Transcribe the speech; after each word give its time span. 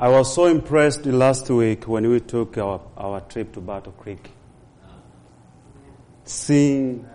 I 0.00 0.08
was 0.08 0.34
so 0.34 0.46
impressed 0.46 1.04
last 1.04 1.50
week 1.50 1.86
when 1.86 2.08
we 2.08 2.20
took 2.20 2.56
our, 2.56 2.80
our 2.96 3.20
trip 3.20 3.52
to 3.52 3.60
Battle 3.60 3.92
Creek. 3.92 4.30
Seeing 6.24 7.06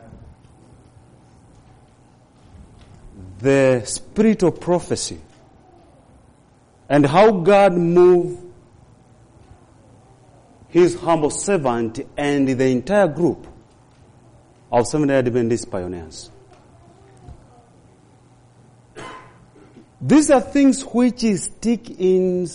the 3.39 3.81
spirit 3.85 4.43
of 4.43 4.59
prophecy 4.59 5.19
and 6.87 7.07
how 7.07 7.31
God 7.31 7.73
moved 7.73 8.43
his 10.69 10.93
humble 10.93 11.31
servant 11.31 12.01
and 12.15 12.47
the 12.47 12.67
entire 12.67 13.07
group 13.07 13.47
of 14.71 14.85
Seventh-day 14.85 15.17
Adventist 15.17 15.71
pioneers. 15.71 16.29
These 19.99 20.29
are 20.29 20.41
things 20.41 20.83
which 20.83 21.21
stick 21.21 21.89
in 21.89 22.45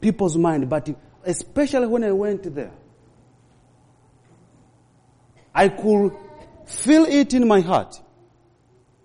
people's 0.00 0.36
mind, 0.36 0.68
but 0.68 0.88
especially 1.24 1.86
when 1.86 2.04
I 2.04 2.12
went 2.12 2.54
there, 2.54 2.72
I 5.54 5.68
could 5.68 6.12
feel 6.66 7.04
it 7.04 7.34
in 7.34 7.46
my 7.46 7.60
heart 7.60 8.00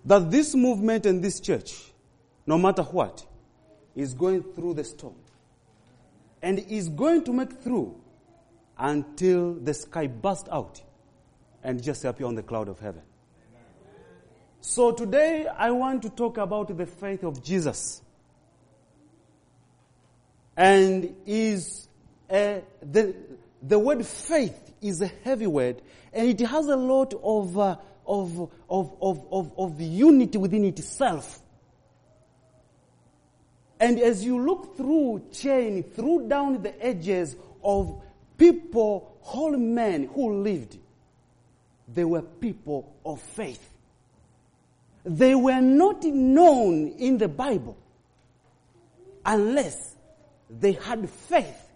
that 0.04 0.30
this 0.30 0.54
movement 0.54 1.04
and 1.04 1.22
this 1.22 1.40
church, 1.40 1.74
no 2.46 2.56
matter 2.56 2.82
what, 2.82 3.26
is 3.94 4.14
going 4.14 4.42
through 4.42 4.74
the 4.74 4.84
storm. 4.84 5.16
And 6.42 6.60
is 6.60 6.88
going 6.88 7.24
to 7.24 7.32
make 7.32 7.52
through 7.62 8.00
until 8.78 9.54
the 9.54 9.74
sky 9.74 10.06
bursts 10.06 10.48
out 10.52 10.80
and 11.64 11.82
just 11.82 12.04
appear 12.04 12.26
on 12.26 12.36
the 12.36 12.42
cloud 12.42 12.68
of 12.68 12.78
heaven. 12.78 13.02
So 14.60 14.92
today 14.92 15.46
I 15.46 15.70
want 15.70 16.02
to 16.02 16.10
talk 16.10 16.38
about 16.38 16.76
the 16.76 16.86
faith 16.86 17.24
of 17.24 17.42
Jesus. 17.42 18.02
And 20.56 21.14
is 21.26 21.88
a, 22.30 22.62
the, 22.82 23.14
the 23.62 23.78
word 23.78 24.06
faith 24.06 24.72
is 24.80 25.02
a 25.02 25.10
heavy 25.24 25.46
word 25.46 25.82
and 26.12 26.28
it 26.28 26.46
has 26.46 26.66
a 26.66 26.76
lot 26.76 27.12
of, 27.22 27.58
uh, 27.58 27.76
of, 28.06 28.50
of, 28.70 28.96
of, 29.00 29.26
of, 29.30 29.52
of 29.58 29.80
unity 29.80 30.38
within 30.38 30.64
itself. 30.64 31.40
And 33.78 34.00
as 34.00 34.24
you 34.24 34.40
look 34.40 34.76
through 34.76 35.26
chain, 35.32 35.82
through 35.82 36.28
down 36.28 36.62
the 36.62 36.84
edges 36.84 37.36
of 37.62 38.02
people, 38.38 39.18
whole 39.20 39.58
men 39.58 40.08
who 40.14 40.42
lived, 40.42 40.78
they 41.92 42.04
were 42.04 42.22
people 42.22 42.94
of 43.04 43.20
faith. 43.20 43.70
They 45.04 45.34
were 45.34 45.60
not 45.60 46.02
known 46.04 46.88
in 46.98 47.18
the 47.18 47.28
Bible 47.28 47.76
unless 49.24 49.95
they 50.50 50.72
had 50.72 51.08
faith 51.08 51.68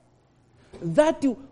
that 0.81 1.23
you 1.23 1.49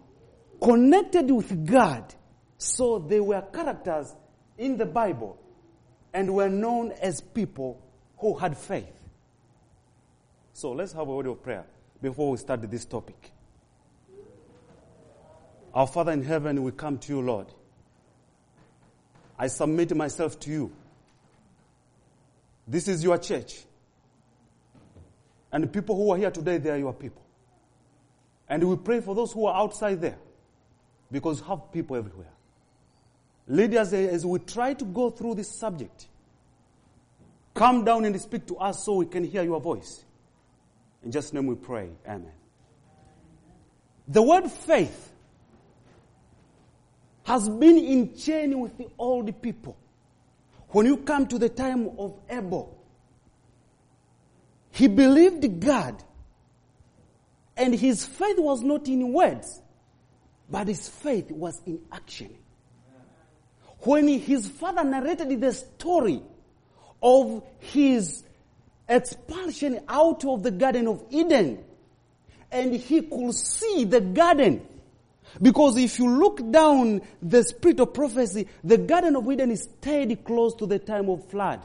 connected 0.62 1.30
with 1.30 1.66
God. 1.66 2.14
So 2.58 2.98
they 2.98 3.20
were 3.20 3.42
characters 3.42 4.14
in 4.56 4.76
the 4.76 4.86
Bible 4.86 5.38
and 6.12 6.34
were 6.34 6.48
known 6.48 6.92
as 6.92 7.20
people 7.20 7.80
who 8.18 8.34
had 8.34 8.56
faith. 8.56 8.94
So 10.52 10.72
let's 10.72 10.92
have 10.92 11.06
a 11.06 11.14
word 11.14 11.26
of 11.26 11.42
prayer 11.42 11.64
before 12.02 12.30
we 12.32 12.38
start 12.38 12.68
this 12.68 12.84
topic. 12.84 13.30
Our 15.72 15.86
Father 15.86 16.12
in 16.12 16.24
heaven, 16.24 16.62
we 16.62 16.72
come 16.72 16.98
to 16.98 17.12
you, 17.12 17.20
Lord. 17.20 17.46
I 19.38 19.46
submit 19.46 19.94
myself 19.94 20.40
to 20.40 20.50
you. 20.50 20.72
This 22.66 22.88
is 22.88 23.04
your 23.04 23.18
church. 23.18 23.60
And 25.52 25.64
the 25.64 25.68
people 25.68 25.96
who 25.96 26.10
are 26.10 26.16
here 26.16 26.30
today, 26.30 26.58
they 26.58 26.70
are 26.70 26.78
your 26.78 26.92
people. 26.92 27.22
And 28.48 28.64
we 28.64 28.76
pray 28.76 29.00
for 29.00 29.14
those 29.14 29.32
who 29.32 29.46
are 29.46 29.56
outside 29.56 30.00
there 30.00 30.18
because 31.10 31.40
you 31.40 31.46
have 31.46 31.72
people 31.72 31.96
everywhere. 31.96 32.32
Lead 33.46 33.74
us 33.74 33.92
eh, 33.92 34.08
as 34.08 34.26
we 34.26 34.38
try 34.40 34.74
to 34.74 34.84
go 34.84 35.10
through 35.10 35.34
this 35.34 35.50
subject. 35.50 36.06
Come 37.54 37.84
down 37.84 38.04
and 38.04 38.20
speak 38.20 38.46
to 38.46 38.56
us 38.56 38.84
so 38.84 38.96
we 38.96 39.06
can 39.06 39.24
hear 39.24 39.42
your 39.42 39.60
voice. 39.60 40.04
In 41.02 41.10
Jesus 41.10 41.32
name 41.32 41.46
we 41.46 41.54
pray. 41.54 41.90
Amen. 42.06 42.32
The 44.06 44.22
word 44.22 44.50
faith 44.50 45.12
has 47.24 47.48
been 47.48 47.76
in 47.76 48.14
chain 48.16 48.58
with 48.58 48.76
the 48.78 48.88
old 48.98 49.42
people. 49.42 49.76
When 50.70 50.86
you 50.86 50.98
come 50.98 51.26
to 51.26 51.38
the 51.38 51.48
time 51.48 51.90
of 51.98 52.18
Abel, 52.28 52.77
he 54.78 54.86
believed 54.86 55.60
God 55.60 56.00
and 57.56 57.74
his 57.74 58.04
faith 58.04 58.38
was 58.38 58.62
not 58.62 58.86
in 58.86 59.12
words, 59.12 59.60
but 60.48 60.68
his 60.68 60.88
faith 60.88 61.32
was 61.32 61.60
in 61.66 61.80
action 61.90 62.32
when 63.80 64.06
his 64.06 64.46
father 64.46 64.84
narrated 64.84 65.40
the 65.40 65.52
story 65.52 66.22
of 67.02 67.42
his 67.58 68.22
expulsion 68.88 69.80
out 69.88 70.24
of 70.24 70.44
the 70.44 70.52
Garden 70.52 70.86
of 70.86 71.04
Eden, 71.10 71.64
and 72.52 72.72
he 72.74 73.02
could 73.02 73.34
see 73.34 73.84
the 73.84 74.00
garden. 74.00 74.64
Because 75.42 75.76
if 75.76 75.98
you 75.98 76.08
look 76.08 76.50
down 76.52 77.02
the 77.20 77.42
spirit 77.42 77.80
of 77.80 77.92
prophecy, 77.94 78.46
the 78.62 78.78
Garden 78.78 79.16
of 79.16 79.28
Eden 79.28 79.56
stayed 79.56 80.24
close 80.24 80.54
to 80.54 80.66
the 80.66 80.78
time 80.78 81.08
of 81.08 81.28
flood. 81.28 81.60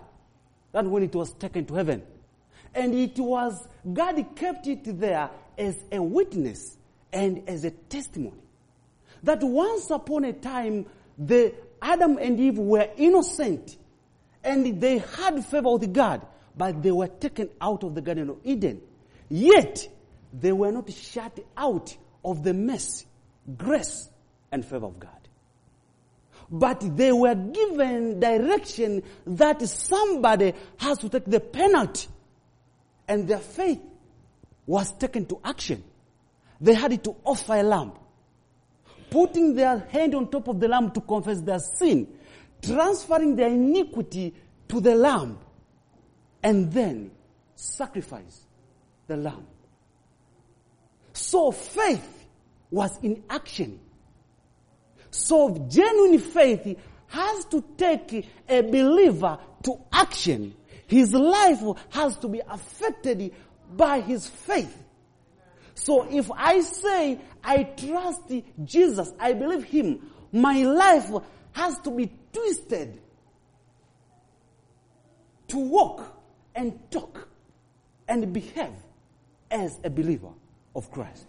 That's 0.71 0.87
when 0.87 1.03
it 1.03 1.13
was 1.13 1.31
taken 1.33 1.65
to 1.67 1.75
heaven. 1.75 2.01
And 2.75 2.93
it 2.93 3.17
was, 3.19 3.67
God 3.91 4.25
kept 4.35 4.67
it 4.67 4.99
there 4.99 5.29
as 5.57 5.77
a 5.91 6.01
witness 6.01 6.77
and 7.11 7.47
as 7.47 7.63
a 7.63 7.71
testimony. 7.71 8.41
That 9.23 9.41
once 9.41 9.89
upon 9.89 10.25
a 10.25 10.33
time, 10.33 10.85
the 11.17 11.53
Adam 11.81 12.17
and 12.17 12.39
Eve 12.39 12.57
were 12.57 12.87
innocent 12.97 13.77
and 14.43 14.81
they 14.81 14.97
had 14.97 15.45
favor 15.45 15.73
with 15.73 15.93
God, 15.93 16.25
but 16.55 16.81
they 16.83 16.91
were 16.91 17.07
taken 17.07 17.49
out 17.61 17.83
of 17.83 17.95
the 17.95 18.01
Garden 18.01 18.29
of 18.29 18.37
Eden. 18.43 18.81
Yet, 19.29 19.87
they 20.33 20.51
were 20.51 20.71
not 20.71 20.91
shut 20.91 21.39
out 21.55 21.95
of 22.25 22.43
the 22.43 22.53
mercy, 22.53 23.05
grace, 23.57 24.09
and 24.51 24.65
favor 24.65 24.85
of 24.87 24.99
God. 24.99 25.09
But 26.49 26.97
they 26.97 27.11
were 27.11 27.35
given 27.35 28.19
direction 28.19 29.03
that 29.25 29.61
somebody 29.61 30.53
has 30.77 30.97
to 30.99 31.09
take 31.09 31.25
the 31.25 31.39
penalty. 31.39 32.07
And 33.13 33.27
their 33.27 33.37
faith 33.37 33.79
was 34.65 34.91
taken 34.93 35.27
to 35.27 35.39
action. 35.43 35.83
They 36.59 36.73
had 36.73 37.03
to 37.03 37.15
offer 37.23 37.53
a 37.53 37.61
lamb 37.61 37.91
putting 39.11 39.53
their 39.53 39.77
hand 39.77 40.15
on 40.15 40.31
top 40.31 40.47
of 40.47 40.59
the 40.59 40.67
lamb 40.67 40.89
to 40.89 40.99
confess 41.01 41.39
their 41.41 41.59
sin, 41.59 42.07
transferring 42.59 43.35
their 43.35 43.49
iniquity 43.49 44.33
to 44.67 44.81
the 44.81 44.95
lamb, 44.95 45.37
and 46.41 46.73
then 46.73 47.11
sacrifice 47.53 48.47
the 49.05 49.15
lamb. 49.15 49.45
So 51.13 51.51
faith 51.51 52.25
was 52.71 52.97
in 53.03 53.21
action. 53.29 53.79
So 55.11 55.67
genuine 55.69 56.17
faith 56.17 56.75
has 57.09 57.45
to 57.45 57.63
take 57.77 58.27
a 58.49 58.61
believer 58.61 59.37
to 59.61 59.79
action. 59.91 60.55
His 60.93 61.11
life 61.13 61.63
has 61.89 62.17
to 62.17 62.27
be 62.27 62.41
affected 62.47 63.33
by 63.75 64.01
his 64.01 64.27
faith. 64.27 64.77
So 65.73 66.07
if 66.09 66.29
I 66.31 66.61
say 66.61 67.19
I 67.43 67.63
trust 67.63 68.31
Jesus, 68.63 69.11
I 69.19 69.33
believe 69.33 69.63
Him, 69.63 70.11
my 70.31 70.63
life 70.63 71.09
has 71.53 71.79
to 71.79 71.91
be 71.91 72.11
twisted 72.31 73.01
to 75.47 75.57
walk 75.57 76.15
and 76.55 76.79
talk 76.91 77.27
and 78.07 78.31
behave 78.31 78.75
as 79.49 79.79
a 79.83 79.89
believer 79.89 80.29
of 80.75 80.91
Christ. 80.91 81.27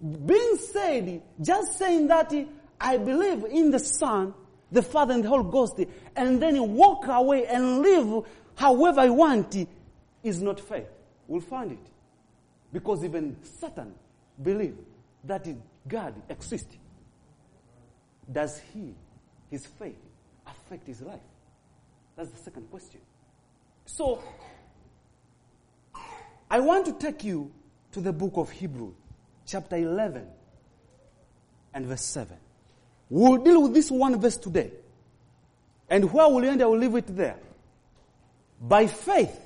Being 0.00 0.56
said, 0.56 1.22
just 1.40 1.78
saying 1.78 2.08
that 2.08 2.32
I 2.80 2.96
believe 2.96 3.44
in 3.44 3.70
the 3.70 3.78
Son, 3.78 4.34
the 4.72 4.82
Father 4.82 5.14
and 5.14 5.24
the 5.24 5.28
Holy 5.28 5.50
Ghost, 5.50 5.80
and 6.16 6.40
then 6.40 6.74
walk 6.74 7.06
away 7.08 7.46
and 7.46 7.80
live 7.80 8.24
however 8.54 9.00
I 9.00 9.10
want 9.10 9.56
is 10.22 10.40
not 10.40 10.60
faith. 10.60 10.88
We'll 11.26 11.40
find 11.40 11.72
it. 11.72 11.86
Because 12.72 13.04
even 13.04 13.36
Satan 13.42 13.94
believes 14.42 14.78
that 15.24 15.46
God 15.88 16.14
exists. 16.28 16.76
Does 18.30 18.60
he, 18.72 18.94
his 19.50 19.66
faith, 19.66 19.98
affect 20.46 20.86
his 20.86 21.00
life? 21.02 21.20
That's 22.16 22.30
the 22.30 22.38
second 22.38 22.70
question. 22.70 23.00
So, 23.86 24.22
I 26.50 26.60
want 26.60 26.86
to 26.86 26.92
take 26.92 27.24
you 27.24 27.50
to 27.92 28.00
the 28.00 28.12
book 28.12 28.34
of 28.36 28.50
Hebrew, 28.50 28.92
chapter 29.46 29.76
11 29.76 30.26
and 31.74 31.86
verse 31.86 32.02
7. 32.02 32.36
We'll 33.10 33.38
deal 33.38 33.62
with 33.62 33.74
this 33.74 33.90
one 33.90 34.18
verse 34.20 34.36
today. 34.36 34.70
And 35.88 36.10
where 36.12 36.28
we'll 36.28 36.44
end, 36.44 36.62
I 36.62 36.66
will 36.66 36.78
leave 36.78 36.94
it 36.94 37.14
there. 37.14 37.36
By 38.60 38.86
faith, 38.86 39.38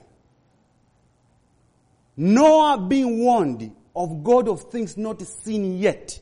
Noah 2.17 2.79
being 2.79 3.21
warned 3.21 3.75
of 3.97 4.23
God 4.23 4.49
of 4.49 4.71
things 4.71 4.97
not 4.97 5.23
seen 5.23 5.79
yet, 5.79 6.21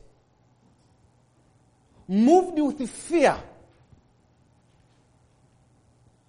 moved 2.07 2.59
with 2.59 2.89
fear. 2.89 3.37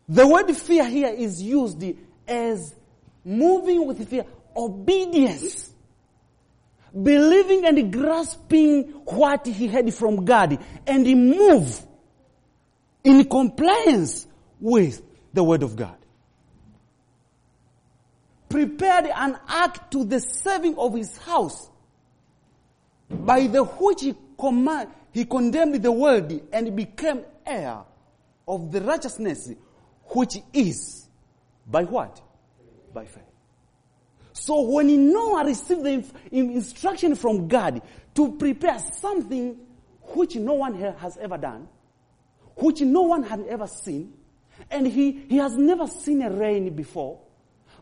The 0.08 0.26
word 0.26 0.50
fear 0.56 0.84
here 0.88 1.08
is 1.08 1.40
used 1.40 1.82
as 2.26 2.74
moving 3.24 3.86
with 3.86 4.08
fear, 4.08 4.26
obedience, 4.56 5.70
believing 7.02 7.64
and 7.64 7.92
grasping 7.92 8.82
what 9.04 9.46
he 9.46 9.66
had 9.66 9.92
from 9.92 10.24
God, 10.24 10.58
and 10.86 11.06
he 11.06 11.14
move 11.14 11.80
in 13.02 13.24
compliance 13.24 14.26
with 14.60 15.02
the 15.32 15.42
word 15.42 15.62
of 15.62 15.76
God. 15.76 15.96
Prepared 18.48 19.06
an 19.06 19.36
ark 19.48 19.90
to 19.90 20.04
the 20.04 20.20
saving 20.20 20.76
of 20.78 20.94
his 20.94 21.16
house, 21.18 21.68
by 23.10 23.46
the 23.48 23.64
which 23.64 24.02
he 24.02 24.14
command, 24.38 24.90
he 25.12 25.24
condemned 25.24 25.82
the 25.82 25.92
world 25.92 26.32
and 26.52 26.76
became 26.76 27.22
heir 27.44 27.82
of 28.46 28.70
the 28.70 28.80
righteousness 28.80 29.50
which 30.06 30.36
is 30.52 31.08
by 31.66 31.84
what? 31.84 32.20
By 32.92 33.06
faith. 33.06 33.33
So 34.44 34.60
when 34.60 35.10
Noah 35.10 35.46
received 35.46 35.84
the 35.84 36.04
instruction 36.30 37.14
from 37.14 37.48
God 37.48 37.80
to 38.14 38.32
prepare 38.32 38.78
something 38.78 39.56
which 40.02 40.36
no 40.36 40.52
one 40.52 40.74
has 40.74 41.16
ever 41.16 41.38
done, 41.38 41.66
which 42.56 42.82
no 42.82 43.00
one 43.00 43.22
had 43.22 43.46
ever 43.48 43.66
seen, 43.66 44.12
and 44.70 44.86
he, 44.86 45.12
he 45.30 45.38
has 45.38 45.56
never 45.56 45.86
seen 45.86 46.20
a 46.20 46.28
rain 46.28 46.76
before, 46.76 47.20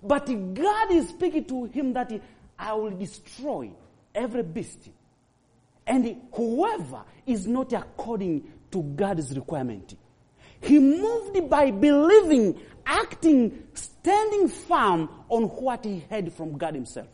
but 0.05 0.27
God 0.55 0.93
is 0.93 1.09
speaking 1.09 1.47
to 1.47 1.65
him 1.65 1.95
that 1.95 2.13
I 2.57 2.75
will 2.75 2.91
destroy 2.91 3.73
every 4.15 4.45
beast 4.45 4.89
and 5.85 6.17
whoever 6.33 7.03
is 7.27 7.49
not 7.49 7.73
according 7.73 8.53
to 8.71 8.85
God's 8.85 9.35
requirement. 9.35 9.97
He 10.61 10.79
moved 10.79 11.51
by 11.51 11.73
believing, 11.73 12.61
acting, 12.93 13.65
standing 13.73 14.49
firm 14.49 15.09
on 15.29 15.45
what 15.45 15.85
he 15.85 16.05
heard 16.11 16.33
from 16.33 16.59
God 16.59 16.75
himself. 16.75 17.09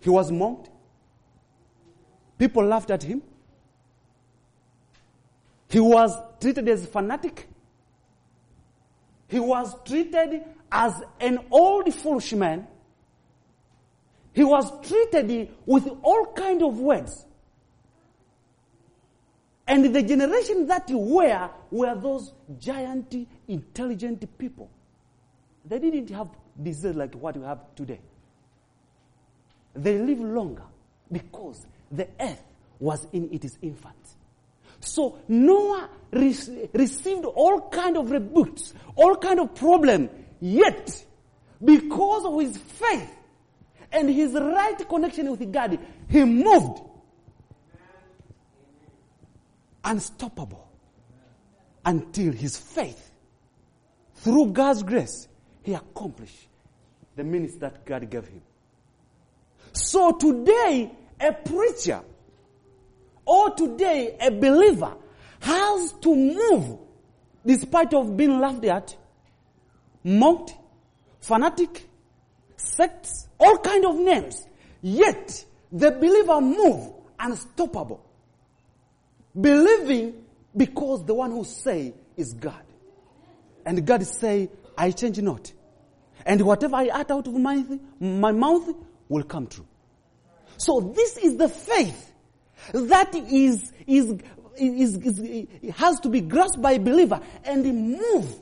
He 0.00 0.10
was 0.10 0.30
mocked. 0.30 0.70
People 2.38 2.64
laughed 2.64 2.90
at 2.90 3.02
him. 3.02 3.22
He 5.70 5.80
was 5.80 6.16
treated 6.40 6.68
as 6.68 6.84
a 6.84 6.86
fanatic. 6.86 7.48
He 9.28 9.40
was 9.40 9.74
treated 9.84 10.42
as 10.70 11.02
an 11.20 11.40
old 11.50 11.92
foolish 11.92 12.32
man. 12.32 12.66
He 14.32 14.44
was 14.44 14.70
treated 14.86 15.50
with 15.66 15.88
all 16.02 16.32
kind 16.34 16.62
of 16.62 16.78
words. 16.78 17.24
And 19.68 19.94
the 19.94 20.02
generation 20.02 20.66
that 20.68 20.88
were, 20.90 21.50
were 21.70 21.94
those 21.94 22.32
giant, 22.58 23.14
intelligent 23.46 24.38
people. 24.38 24.70
They 25.66 25.78
didn't 25.78 26.08
have 26.08 26.28
disease 26.60 26.96
like 26.96 27.14
what 27.14 27.36
we 27.36 27.44
have 27.44 27.60
today. 27.76 28.00
They 29.74 29.98
live 29.98 30.20
longer 30.20 30.64
because 31.12 31.66
the 31.92 32.08
earth 32.18 32.42
was 32.78 33.06
in 33.12 33.28
its 33.30 33.58
infant. 33.60 33.94
So 34.80 35.18
Noah 35.28 35.90
re- 36.12 36.68
received 36.72 37.26
all 37.26 37.68
kind 37.68 37.98
of 37.98 38.10
rebukes, 38.10 38.72
all 38.96 39.16
kind 39.16 39.38
of 39.38 39.54
problem, 39.54 40.08
yet 40.40 41.04
because 41.62 42.24
of 42.24 42.40
his 42.40 42.56
faith 42.56 43.10
and 43.92 44.08
his 44.08 44.32
right 44.32 44.88
connection 44.88 45.30
with 45.30 45.52
God, 45.52 45.78
he 46.08 46.24
moved 46.24 46.80
unstoppable 49.84 50.68
until 51.84 52.32
his 52.32 52.56
faith, 52.56 53.10
through 54.14 54.52
God's 54.52 54.82
grace, 54.82 55.28
he 55.62 55.74
accomplished 55.74 56.48
the 57.16 57.24
ministry 57.24 57.60
that 57.60 57.84
God 57.84 58.10
gave 58.10 58.26
him. 58.26 58.42
So 59.72 60.12
today, 60.12 60.90
a 61.20 61.32
preacher 61.32 62.00
or 63.24 63.50
today 63.50 64.16
a 64.20 64.30
believer 64.30 64.94
has 65.40 65.92
to 66.00 66.14
move 66.14 66.78
despite 67.44 67.94
of 67.94 68.16
being 68.16 68.40
laughed 68.40 68.64
at, 68.64 68.96
mocked, 70.04 70.54
fanatic, 71.20 71.88
sects, 72.56 73.28
all 73.38 73.58
kind 73.58 73.84
of 73.84 73.96
names. 73.96 74.46
Yet 74.82 75.44
the 75.72 75.90
believer 75.90 76.40
move 76.40 76.92
unstoppable 77.18 78.04
Believing 79.40 80.24
because 80.56 81.04
the 81.04 81.14
one 81.14 81.30
who 81.30 81.44
say 81.44 81.94
is 82.16 82.32
God. 82.32 82.62
And 83.64 83.86
God 83.86 84.04
say, 84.06 84.50
I 84.76 84.90
change 84.90 85.20
not. 85.20 85.52
And 86.24 86.40
whatever 86.42 86.76
I 86.76 86.88
utter 86.88 87.14
out 87.14 87.26
of 87.26 87.34
my, 87.34 87.64
my 88.00 88.32
mouth 88.32 88.68
will 89.08 89.22
come 89.22 89.46
true. 89.46 89.66
So 90.56 90.80
this 90.80 91.16
is 91.18 91.36
the 91.36 91.48
faith 91.48 92.12
that 92.72 93.14
is, 93.14 93.72
is, 93.86 94.20
is, 94.56 94.96
is, 94.96 95.46
has 95.76 96.00
to 96.00 96.08
be 96.08 96.20
grasped 96.20 96.60
by 96.60 96.72
a 96.72 96.80
believer 96.80 97.20
and 97.44 97.64
move. 97.64 98.34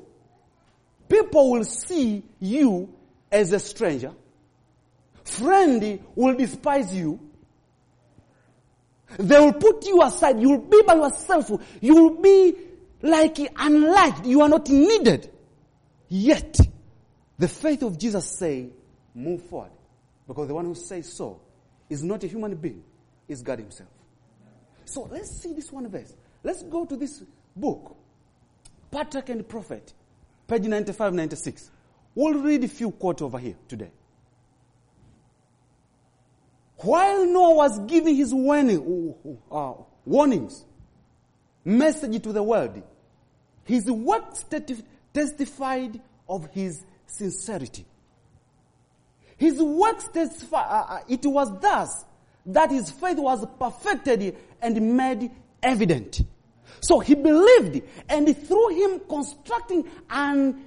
People 1.09 1.53
will 1.53 1.65
see 1.65 2.25
you 2.41 2.93
as 3.31 3.53
a 3.53 3.59
stranger. 3.61 4.13
Friend 5.25 6.01
will 6.15 6.37
despise 6.37 6.95
you. 6.95 7.21
They 9.19 9.39
will 9.39 9.53
put 9.53 9.87
you 9.87 10.03
aside. 10.03 10.41
You 10.41 10.51
will 10.51 10.69
be 10.69 10.83
by 10.87 10.95
yourself. 10.95 11.51
You 11.81 11.95
will 11.95 12.21
be 12.21 12.55
like 13.03 13.39
unliked. 13.57 14.27
You 14.27 14.43
are 14.43 14.49
not 14.49 14.69
needed. 14.69 15.31
Yet, 16.09 16.59
the 17.39 17.49
faith 17.49 17.83
of 17.83 17.99
Jesus 17.99 18.27
say, 18.39 18.71
move 19.15 19.43
forward. 19.45 19.71
Because 20.27 20.49
the 20.49 20.55
one 20.55 20.65
who 20.65 20.75
says 20.75 21.13
so 21.13 21.41
is 21.89 22.03
not 22.03 22.25
a 22.25 22.27
human 22.27 22.55
being, 22.57 22.83
is 23.29 23.43
God 23.43 23.59
himself. 23.61 23.91
So 24.85 25.09
let's 25.11 25.31
see 25.41 25.53
this 25.53 25.71
one 25.71 25.89
verse. 25.89 26.15
Let's 26.43 26.63
go 26.63 26.85
to 26.85 26.97
this 26.97 27.23
book, 27.55 27.97
Patriarch 28.91 29.29
and 29.31 29.49
Prophet, 29.49 29.93
page 30.47 30.63
95, 30.63 31.15
96. 31.15 31.71
We'll 32.15 32.35
read 32.35 32.65
a 32.65 32.69
few 32.69 32.91
quotes 32.93 33.23
over 33.23 33.39
here 33.39 33.57
today. 33.69 33.91
While 36.79 37.27
Noah 37.27 37.55
was 37.55 37.79
giving 37.87 38.17
his 38.17 38.35
warning, 38.35 39.15
uh, 39.51 39.73
warnings, 40.05 40.65
message 41.65 42.23
to 42.23 42.33
the 42.33 42.43
world, 42.43 42.83
his 43.65 43.91
works 43.91 44.45
testified 45.15 46.01
of 46.29 46.49
his 46.53 46.85
sincerity. 47.07 47.87
His 49.39 49.61
works 49.61 50.09
testify, 50.09 50.63
uh, 50.63 50.87
uh, 50.89 51.01
it 51.09 51.25
was 51.25 51.51
thus 51.61 52.05
that 52.47 52.71
his 52.71 52.91
faith 52.91 53.19
was 53.19 53.45
perfected 53.59 54.37
and 54.61 54.97
made 54.97 55.31
evident. 55.63 56.23
So 56.81 57.01
he 57.01 57.15
believed, 57.15 57.83
and 58.09 58.37
through 58.37 58.69
him 58.69 59.01
constructing 59.09 59.89
an 60.11 60.63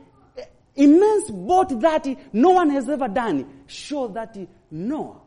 immense 0.76 1.30
boat 1.30 1.80
that 1.82 2.08
no 2.34 2.50
one 2.50 2.70
has 2.72 2.90
ever 2.90 3.08
done, 3.08 3.64
show 3.68 4.08
that 4.10 4.36
Noah 4.72 5.22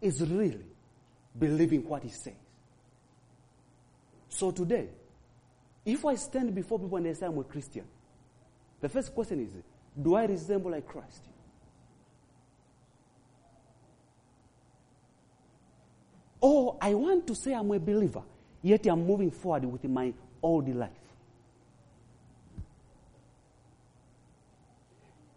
is 0.00 0.20
really 0.20 0.64
believing 1.38 1.86
what 1.88 2.02
he 2.02 2.10
says. 2.10 2.34
So 4.28 4.50
today, 4.50 4.88
if 5.84 6.04
I 6.04 6.14
stand 6.16 6.54
before 6.54 6.78
people 6.78 6.96
and 6.96 7.06
they 7.06 7.14
say 7.14 7.26
I'm 7.26 7.38
a 7.38 7.44
Christian, 7.44 7.84
the 8.80 8.88
first 8.88 9.14
question 9.14 9.40
is, 9.40 9.52
do 10.00 10.14
I 10.14 10.26
resemble 10.26 10.70
like 10.70 10.86
Christ? 10.86 11.22
Or 16.40 16.76
I 16.80 16.94
want 16.94 17.26
to 17.26 17.34
say 17.34 17.52
I'm 17.52 17.70
a 17.72 17.80
believer, 17.80 18.22
yet 18.62 18.86
I'm 18.86 19.04
moving 19.06 19.30
forward 19.30 19.64
with 19.64 19.84
my 19.84 20.12
old 20.40 20.68
life. 20.74 20.90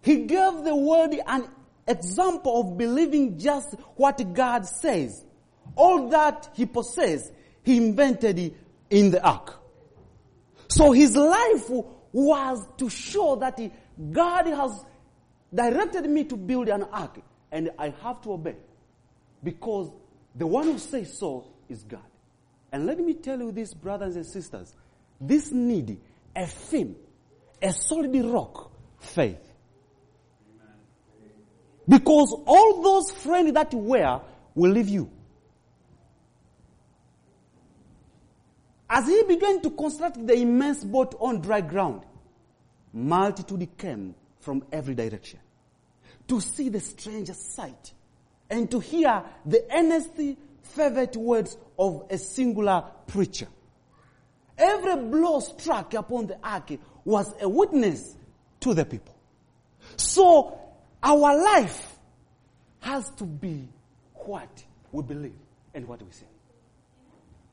He 0.03 0.25
gave 0.25 0.63
the 0.63 0.75
world 0.75 1.15
an 1.25 1.47
example 1.87 2.61
of 2.61 2.77
believing 2.77 3.37
just 3.37 3.75
what 3.95 4.33
God 4.33 4.65
says. 4.65 5.25
All 5.75 6.09
that 6.09 6.49
he 6.53 6.65
possessed, 6.65 7.31
he 7.63 7.77
invented 7.77 8.55
in 8.89 9.11
the 9.11 9.23
ark. 9.23 9.59
So 10.67 10.91
his 10.91 11.15
life 11.15 11.69
was 12.11 12.65
to 12.77 12.89
show 12.89 13.35
that 13.37 13.59
he, 13.59 13.71
God 14.11 14.47
has 14.47 14.85
directed 15.53 16.09
me 16.09 16.23
to 16.25 16.37
build 16.37 16.69
an 16.69 16.83
ark 16.83 17.19
and 17.51 17.71
I 17.77 17.93
have 18.03 18.21
to 18.21 18.33
obey 18.33 18.55
because 19.43 19.91
the 20.35 20.47
one 20.47 20.65
who 20.65 20.77
says 20.77 21.17
so 21.17 21.45
is 21.67 21.83
God. 21.83 21.99
And 22.71 22.85
let 22.85 22.99
me 22.99 23.13
tell 23.15 23.39
you 23.39 23.51
this, 23.51 23.73
brothers 23.73 24.15
and 24.15 24.25
sisters, 24.25 24.73
this 25.19 25.51
need 25.51 25.99
a 26.35 26.47
firm, 26.47 26.95
a 27.61 27.73
solid 27.73 28.15
rock, 28.25 28.71
faith. 28.99 29.50
Because 31.91 32.33
all 32.45 32.81
those 32.81 33.11
friends 33.11 33.51
that 33.51 33.73
you 33.73 33.79
were 33.79 34.21
will 34.55 34.71
leave 34.71 34.87
you. 34.87 35.11
As 38.89 39.07
he 39.07 39.23
began 39.23 39.61
to 39.61 39.71
construct 39.71 40.25
the 40.25 40.33
immense 40.35 40.85
boat 40.85 41.15
on 41.19 41.41
dry 41.41 41.59
ground, 41.59 42.03
multitude 42.93 43.77
came 43.77 44.15
from 44.39 44.63
every 44.71 44.95
direction 44.95 45.39
to 46.29 46.39
see 46.39 46.69
the 46.69 46.79
strange 46.79 47.29
sight 47.31 47.91
and 48.49 48.71
to 48.71 48.79
hear 48.79 49.23
the 49.45 49.61
earnest, 49.69 50.11
fervent 50.61 51.17
words 51.17 51.57
of 51.77 52.05
a 52.09 52.17
singular 52.17 52.85
preacher. 53.05 53.49
Every 54.57 54.95
blow 54.95 55.41
struck 55.41 55.93
upon 55.93 56.27
the 56.27 56.37
ark 56.41 56.71
was 57.03 57.33
a 57.41 57.49
witness 57.49 58.15
to 58.61 58.73
the 58.73 58.85
people. 58.85 59.15
So 59.97 60.60
our 61.03 61.37
life 61.37 61.95
has 62.79 63.09
to 63.11 63.23
be 63.23 63.67
what 64.13 64.63
we 64.91 65.03
believe 65.03 65.35
and 65.73 65.87
what 65.87 66.01
we 66.01 66.11
say. 66.11 66.25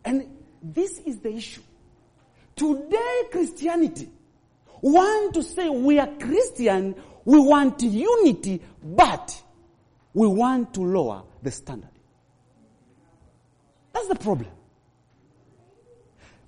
And 0.04 0.26
this 0.62 0.98
is 1.00 1.18
the 1.18 1.34
issue. 1.34 1.62
Today 2.56 3.22
Christianity 3.30 4.10
want 4.80 5.34
to 5.34 5.42
say 5.42 5.68
we 5.68 5.98
are 5.98 6.08
Christian, 6.18 6.94
we 7.24 7.38
want 7.38 7.82
unity, 7.82 8.62
but 8.82 9.42
we 10.14 10.26
want 10.26 10.74
to 10.74 10.80
lower 10.80 11.22
the 11.42 11.50
standard. 11.50 11.90
That's 13.92 14.08
the 14.08 14.16
problem. 14.16 14.50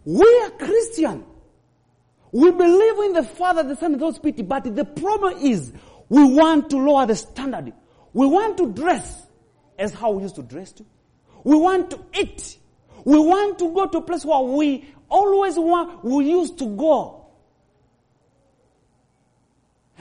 We 0.04 0.42
are 0.45 0.50
Christian. 0.50 1.25
We 2.33 2.50
believe 2.52 2.99
in 3.07 3.12
the 3.12 3.25
Father, 3.25 3.62
the 3.62 3.76
Son, 3.76 3.92
and 3.92 4.00
the 4.00 4.04
Holy 4.04 4.14
Spirit, 4.14 4.49
but 4.49 4.75
the 4.75 4.85
problem 4.85 5.35
is 5.38 5.73
we 6.11 6.25
want 6.25 6.69
to 6.71 6.76
lower 6.76 7.07
the 7.07 7.17
standard. 7.17 7.73
We 8.12 8.26
want 8.26 8.59
to 8.59 8.73
dress 8.73 9.26
as 9.79 9.95
how 9.95 10.11
we 10.11 10.25
used 10.25 10.35
to 10.35 10.43
dress 10.43 10.73
to. 10.73 10.85
We 11.45 11.57
want 11.57 11.90
to 11.93 12.00
eat. 12.21 12.59
We 13.05 13.19
want 13.19 13.59
to 13.61 13.73
go 13.73 13.87
to 13.87 13.99
a 13.99 14.02
place 14.02 14.25
where 14.25 14.40
we 14.40 14.85
always 15.09 15.57
want, 15.57 16.05
we 16.05 16.29
used 16.29 16.59
to 16.59 16.67
go. 16.76 17.26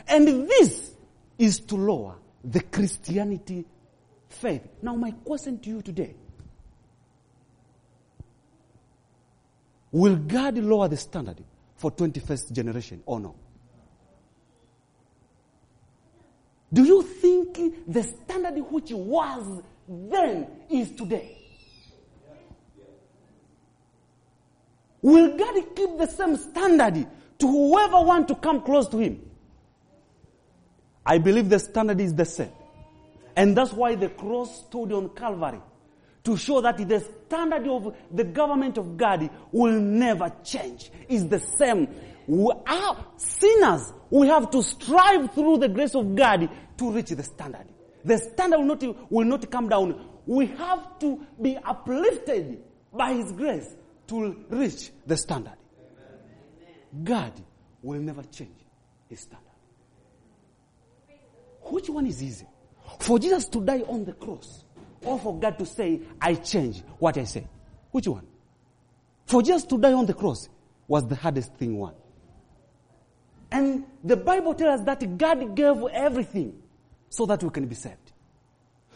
And 0.07 0.27
this 0.49 0.91
is 1.37 1.59
to 1.61 1.75
lower 1.75 2.15
the 2.43 2.61
Christianity 2.61 3.65
faith. 4.29 4.63
Now 4.81 4.95
my 4.95 5.11
question 5.11 5.59
to 5.59 5.69
you 5.69 5.81
today. 5.81 6.15
Will 9.91 10.15
God 10.15 10.57
lower 10.57 10.87
the 10.87 10.97
standard 10.97 11.43
for 11.75 11.91
21st 11.91 12.51
generation 12.51 13.03
or 13.05 13.19
no? 13.19 13.35
Do 16.71 16.83
you 16.83 17.01
think 17.01 17.57
the 17.87 18.03
standard 18.03 18.57
which 18.71 18.91
was 18.91 19.63
then 19.87 20.47
is 20.69 20.91
today? 20.91 21.35
Will 25.01 25.37
God 25.37 25.75
keep 25.75 25.97
the 25.97 26.07
same 26.07 26.35
standard 26.35 27.07
to 27.39 27.47
whoever 27.47 28.01
want 28.01 28.27
to 28.27 28.35
come 28.35 28.61
close 28.61 28.87
to 28.89 28.97
him? 28.97 29.21
I 31.05 31.17
believe 31.17 31.49
the 31.49 31.59
standard 31.59 31.99
is 32.01 32.13
the 32.13 32.25
same. 32.25 32.51
And 33.35 33.55
that's 33.57 33.71
why 33.73 33.95
the 33.95 34.09
cross 34.09 34.65
stood 34.67 34.91
on 34.91 35.09
Calvary 35.09 35.61
to 36.25 36.37
show 36.37 36.61
that 36.61 36.77
the 36.77 36.99
standard 36.99 37.65
of 37.67 37.95
the 38.11 38.25
government 38.25 38.77
of 38.77 38.97
God 38.97 39.29
will 39.51 39.79
never 39.79 40.31
change. 40.43 40.91
Is 41.07 41.27
the 41.27 41.39
same. 41.39 41.87
We 42.29 42.51
are 42.67 43.05
sinners. 43.17 43.91
We 44.11 44.27
have 44.27 44.51
to 44.51 44.61
strive 44.61 45.33
through 45.33 45.57
the 45.57 45.67
grace 45.67 45.95
of 45.95 46.13
God 46.15 46.47
to 46.77 46.91
reach 46.91 47.09
the 47.09 47.23
standard. 47.23 47.65
The 48.05 48.19
standard 48.19 48.59
will 48.59 48.65
not, 48.65 49.11
will 49.11 49.25
not 49.25 49.49
come 49.49 49.67
down. 49.67 49.99
We 50.27 50.45
have 50.45 50.99
to 50.99 51.25
be 51.41 51.57
uplifted 51.57 52.63
by 52.93 53.13
His 53.13 53.31
grace 53.31 53.75
to 54.09 54.45
reach 54.47 54.91
the 55.07 55.17
standard. 55.17 55.55
God 57.03 57.33
will 57.81 57.99
never 57.99 58.21
change 58.21 58.59
His 59.09 59.21
standard. 59.21 59.45
Which 61.63 61.89
one 61.89 62.05
is 62.05 62.21
easy? 62.21 62.45
For 62.99 63.17
Jesus 63.17 63.45
to 63.45 63.59
die 63.59 63.81
on 63.87 64.05
the 64.05 64.13
cross 64.13 64.65
or 65.03 65.17
for 65.17 65.39
God 65.39 65.57
to 65.57 65.65
say, 65.65 66.01
I 66.21 66.35
change 66.35 66.83
what 66.99 67.17
I 67.17 67.23
say? 67.23 67.47
Which 67.89 68.07
one? 68.07 68.27
For 69.25 69.41
Jesus 69.41 69.63
to 69.63 69.79
die 69.79 69.93
on 69.93 70.05
the 70.05 70.13
cross 70.13 70.47
was 70.87 71.07
the 71.07 71.15
hardest 71.15 71.55
thing 71.55 71.75
one. 71.75 71.95
The 74.03 74.15
Bible 74.15 74.53
tells 74.53 74.81
us 74.81 74.85
that 74.85 75.17
God 75.17 75.55
gave 75.55 75.83
everything 75.91 76.61
so 77.09 77.25
that 77.25 77.43
we 77.43 77.49
can 77.49 77.65
be 77.67 77.75
saved. 77.75 78.11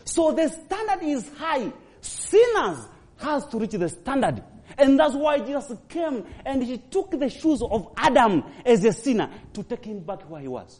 So 0.05 0.31
the 0.31 0.49
standard 0.49 1.03
is 1.03 1.29
high. 1.37 1.71
Sinners 2.01 2.87
has 3.17 3.45
to 3.47 3.57
reach 3.59 3.71
the 3.71 3.89
standard. 3.89 4.43
And 4.77 4.99
that's 4.99 5.13
why 5.13 5.39
Jesus 5.39 5.77
came 5.87 6.25
and 6.45 6.63
he 6.63 6.77
took 6.77 7.11
the 7.11 7.29
shoes 7.29 7.61
of 7.61 7.93
Adam 7.95 8.43
as 8.65 8.83
a 8.85 8.93
sinner 8.93 9.29
to 9.53 9.63
take 9.63 9.85
him 9.85 9.99
back 9.99 10.29
where 10.29 10.41
he 10.41 10.47
was. 10.47 10.79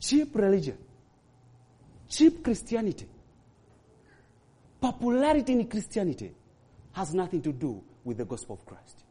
Cheap 0.00 0.34
religion 0.34 0.78
cheap 2.08 2.42
Christianity, 2.42 3.06
popularity 4.80 5.52
in 5.52 5.66
Christianity 5.68 6.32
has 6.92 7.12
nothing 7.12 7.42
to 7.42 7.52
do 7.52 7.82
with 8.04 8.18
the 8.18 8.24
gospel 8.24 8.54
of 8.54 8.64
Christ. 8.66 9.04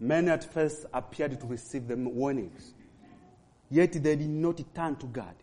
Many 0.00 0.30
at 0.30 0.50
first 0.50 0.86
appeared 0.94 1.38
to 1.38 1.46
receive 1.46 1.86
the 1.86 1.96
warnings, 1.96 2.72
yet 3.70 3.92
they 3.92 4.16
did 4.16 4.30
not 4.30 4.60
turn 4.74 4.96
to 4.96 5.06
God 5.06 5.34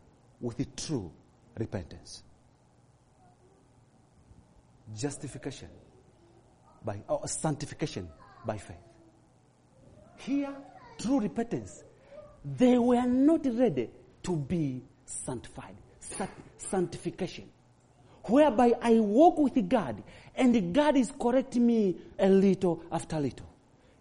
with 0.41 0.75
true 0.75 1.11
repentance. 1.57 2.23
Justification 4.95 5.69
by 6.83 7.03
or 7.07 7.27
sanctification 7.27 8.09
by 8.45 8.57
faith. 8.57 8.77
Here, 10.17 10.55
true 10.97 11.19
repentance 11.19 11.83
they 12.43 12.77
were 12.77 13.05
not 13.05 13.45
ready 13.45 13.89
to 14.23 14.35
be 14.35 14.81
sanctified. 15.05 15.75
Sanctification. 16.57 17.49
Whereby 18.23 18.73
I 18.81 18.99
walk 18.99 19.37
with 19.37 19.69
God 19.69 20.01
and 20.35 20.73
God 20.73 20.97
is 20.97 21.11
correcting 21.19 21.67
me 21.67 21.97
a 22.17 22.29
little 22.29 22.81
after 22.91 23.19
little. 23.19 23.45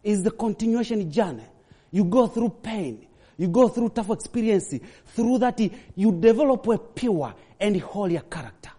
Is 0.07 0.23
the 0.23 0.31
continuation 0.31 1.11
journey. 1.11 1.45
You 1.91 2.05
go 2.05 2.27
through 2.27 2.51
pain. 2.63 3.07
You 3.37 3.49
go 3.49 3.69
through 3.69 3.91
tough 3.91 4.11
experience. 4.11 4.73
Through 5.07 5.39
that, 5.39 5.61
you 5.95 6.13
develop 6.13 6.67
a 6.69 6.79
pure 6.79 7.35
and 7.61 7.81
holy 7.81 8.21
character. 8.31 8.71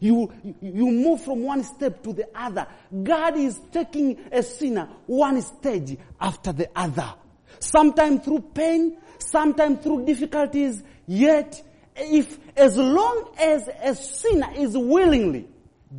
You, 0.00 0.32
you 0.60 0.90
move 0.90 1.22
from 1.22 1.42
one 1.42 1.62
step 1.62 2.02
to 2.02 2.12
the 2.12 2.28
other. 2.34 2.66
God 3.02 3.36
is 3.36 3.60
taking 3.70 4.18
a 4.32 4.42
sinner 4.42 4.88
one 5.06 5.40
stage 5.42 5.98
after 6.20 6.52
the 6.52 6.68
other 6.74 7.14
sometimes 7.60 8.24
through 8.24 8.40
pain, 8.54 8.96
sometimes 9.18 9.82
through 9.82 10.06
difficulties, 10.06 10.82
yet 11.06 11.62
if 11.96 12.38
as 12.56 12.76
long 12.76 13.32
as 13.38 13.68
a 13.82 13.94
sinner 13.94 14.50
is 14.56 14.76
willingly, 14.76 15.48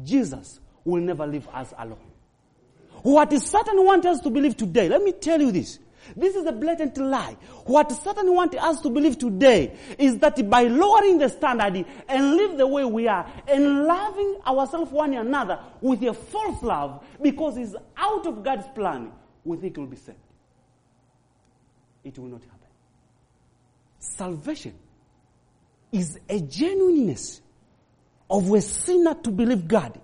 Jesus 0.03 0.59
will 0.83 1.01
never 1.01 1.25
leave 1.27 1.47
us 1.49 1.73
alone. 1.77 2.10
What 3.03 3.31
Satan 3.31 3.85
wants 3.85 4.05
us 4.07 4.19
to 4.21 4.29
believe 4.29 4.57
today, 4.57 4.89
let 4.89 5.03
me 5.03 5.11
tell 5.11 5.41
you 5.41 5.51
this. 5.51 5.79
This 6.15 6.35
is 6.35 6.45
a 6.45 6.51
blatant 6.51 6.97
lie. 6.97 7.37
What 7.65 7.91
Satan 7.91 8.33
wants 8.33 8.57
us 8.57 8.81
to 8.81 8.89
believe 8.89 9.17
today 9.17 9.77
is 9.97 10.17
that 10.19 10.49
by 10.49 10.63
lowering 10.63 11.19
the 11.19 11.29
standard 11.29 11.85
and 12.07 12.35
live 12.35 12.57
the 12.57 12.67
way 12.67 12.83
we 12.85 13.07
are 13.07 13.31
and 13.47 13.85
loving 13.85 14.37
ourselves 14.45 14.91
one 14.91 15.13
another 15.13 15.59
with 15.79 16.01
a 16.03 16.13
false 16.13 16.61
love 16.63 17.03
because 17.21 17.57
it's 17.57 17.75
out 17.95 18.25
of 18.25 18.43
God's 18.43 18.67
plan, 18.75 19.11
we 19.45 19.57
think 19.57 19.77
we'll 19.77 19.85
be 19.85 19.95
saved 19.95 20.17
it 22.03 22.17
will 22.17 22.27
not 22.27 22.41
happen. 22.43 22.57
Salvation 23.99 24.73
is 25.91 26.19
a 26.29 26.39
genuineness 26.39 27.41
of 28.29 28.51
a 28.51 28.61
sinner 28.61 29.13
to 29.15 29.31
believe 29.31 29.67
God, 29.67 29.99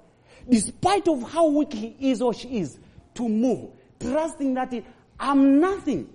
despite 0.49 1.07
of 1.07 1.31
how 1.31 1.47
weak 1.47 1.73
he 1.73 1.95
is 1.99 2.21
or 2.21 2.33
she 2.33 2.59
is, 2.59 2.77
to 3.17 3.27
move, 3.29 3.69
trusting 3.99 4.53
that 4.55 4.73
I'm 5.19 5.59
nothing, 5.59 6.09